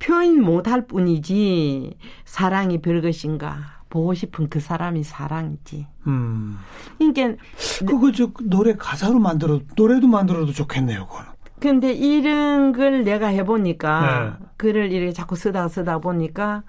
표현 0.00 0.40
못할 0.40 0.86
뿐이지 0.86 1.96
사랑이 2.24 2.80
별것인가 2.80 3.80
보고 3.88 4.14
싶은 4.14 4.48
그 4.48 4.58
사람이 4.60 5.02
사랑이지. 5.04 5.86
음. 6.06 6.58
그러니까 6.98 7.42
그거 7.86 8.10
저 8.12 8.30
노래 8.42 8.74
가사로 8.74 9.18
만들어 9.18 9.60
노래도 9.76 10.08
만들어도 10.08 10.52
좋겠네요, 10.52 11.06
그거는. 11.06 11.30
근데 11.60 11.92
이런 11.92 12.72
걸 12.72 13.04
내가 13.04 13.26
해보니까 13.26 14.36
네. 14.40 14.46
글을 14.56 14.92
이렇게 14.92 15.12
자꾸 15.12 15.36
쓰다 15.36 15.68
쓰다 15.68 15.98
보니까 15.98 16.62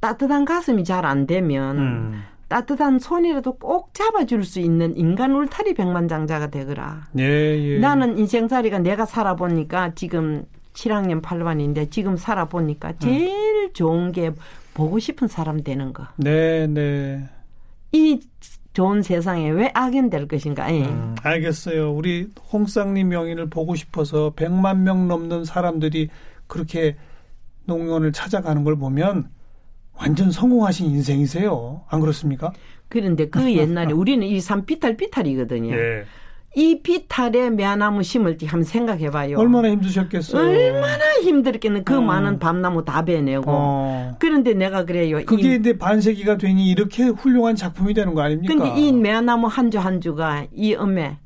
따뜻한 0.00 0.44
가슴이 0.44 0.84
잘 0.84 1.06
안 1.06 1.26
되면 1.26 1.78
음. 1.78 2.22
따뜻한 2.48 2.98
손이라도 2.98 3.54
꼭 3.54 3.94
잡아줄 3.94 4.44
수 4.44 4.60
있는 4.60 4.94
인간 4.96 5.32
울타리 5.34 5.72
백만장자가 5.72 6.48
되거라. 6.48 7.06
예, 7.18 7.22
예. 7.22 7.78
나는 7.78 8.18
인생살이가 8.18 8.80
내가 8.80 9.06
살아보니까 9.06 9.94
지금 9.94 10.44
7학년 10.72 11.22
8반인데 11.22 11.90
지금 11.90 12.16
살아보니까 12.16 12.90
음. 12.90 12.94
제일 12.98 13.28
음. 13.28 13.72
좋은 13.72 14.12
게 14.12 14.32
보고 14.74 14.98
싶은 14.98 15.28
사람 15.28 15.62
되는 15.62 15.92
거. 15.92 16.06
네, 16.16 16.66
네. 16.66 17.28
이 17.92 18.20
좋은 18.72 19.02
세상에 19.02 19.50
왜 19.50 19.70
악연될 19.74 20.28
것인가? 20.28 20.72
예. 20.74 20.84
음, 20.86 21.14
알겠어요. 21.22 21.92
우리 21.92 22.28
홍쌍님 22.52 23.08
명인을 23.08 23.50
보고 23.50 23.74
싶어서 23.74 24.32
100만 24.34 24.78
명 24.78 25.08
넘는 25.08 25.44
사람들이 25.44 26.08
그렇게 26.46 26.96
농원을 27.66 28.12
찾아가는 28.12 28.64
걸 28.64 28.76
보면 28.76 29.28
완전 29.94 30.30
성공하신 30.30 30.86
인생이세요. 30.86 31.84
안 31.88 32.00
그렇습니까? 32.00 32.52
그런데 32.88 33.28
그 33.28 33.54
옛날에 33.54 33.92
우리는 33.92 34.26
이산 34.26 34.64
비탈 34.64 34.96
비탈이거든요. 34.96 35.74
예. 35.74 36.04
이 36.54 36.80
비탈에 36.82 37.48
매나무 37.50 38.02
심을 38.02 38.36
때 38.36 38.46
한번 38.46 38.64
생각해 38.64 39.10
봐요. 39.10 39.38
얼마나 39.38 39.70
힘드셨겠어요. 39.70 40.42
얼마나 40.50 41.04
힘들겠는 41.22 41.84
그 41.84 41.96
어. 41.96 42.00
많은 42.02 42.38
밤나무 42.38 42.84
다 42.84 43.04
베내고. 43.04 43.44
어. 43.48 44.16
그런데 44.18 44.52
내가 44.52 44.84
그래요. 44.84 45.20
그게 45.24 45.54
이제 45.54 45.78
반세기가 45.78 46.36
되니 46.36 46.70
이렇게 46.70 47.04
훌륭한 47.04 47.56
작품이 47.56 47.94
되는 47.94 48.12
거 48.14 48.20
아닙니까? 48.22 48.52
근데 48.54 48.78
이 48.80 48.92
매나무 48.92 49.46
한 49.46 49.70
주 49.70 49.78
한 49.78 50.00
주가 50.02 50.44
이 50.52 50.74
엄에 50.74 51.16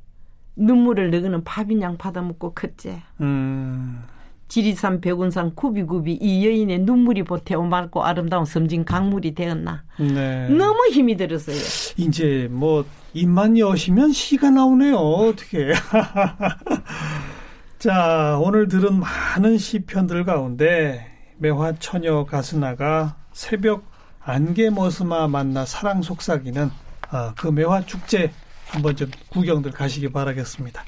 눈물을 0.55 1.11
너그는 1.11 1.43
밥인양 1.45 1.97
받아먹고 1.99 2.55
컸지. 2.55 3.03
음. 3.21 4.03
지리산, 4.49 5.01
백운산, 5.01 5.55
구비구비 5.55 6.19
이 6.21 6.47
여인의 6.47 6.81
눈물이 6.81 7.25
보태어 7.25 7.63
맑고 7.63 8.05
아름다운 8.05 8.45
섬진 8.45 8.85
강물이 8.85 9.35
되었나. 9.35 9.83
네. 9.99 10.49
너무 10.49 10.89
힘이 10.93 11.17
들었어요. 11.17 11.57
이제 11.97 12.49
뭐 12.51 12.85
입만 13.13 13.59
여시면 13.59 14.13
시가 14.13 14.51
나오네요. 14.51 14.97
어떻게. 14.97 15.73
자, 17.79 18.39
오늘 18.41 18.69
들은 18.69 19.01
많은 19.01 19.59
시편들 19.59 20.25
가운데 20.25 21.07
매화 21.39 21.75
처녀 21.79 22.25
가스나가 22.25 23.17
새벽 23.33 23.85
안개 24.21 24.71
머스마 24.71 25.29
만나 25.29 25.65
사랑 25.65 26.03
속삭이는 26.03 26.71
아, 27.11 27.35
그 27.37 27.49
매화 27.49 27.85
축제 27.85 28.33
한번 28.69 28.97
좀 28.97 29.11
구경들 29.31 29.71
가시기 29.71 30.11
바라겠습니다. 30.11 30.85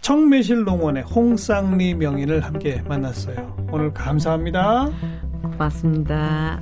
청매실 0.00 0.64
농원의 0.64 1.02
홍쌍리 1.04 1.94
명인을 1.94 2.40
함께 2.40 2.82
만났어요. 2.88 3.68
오늘 3.70 3.92
감사합니다. 3.92 4.88
고맙습니다. 5.42 6.60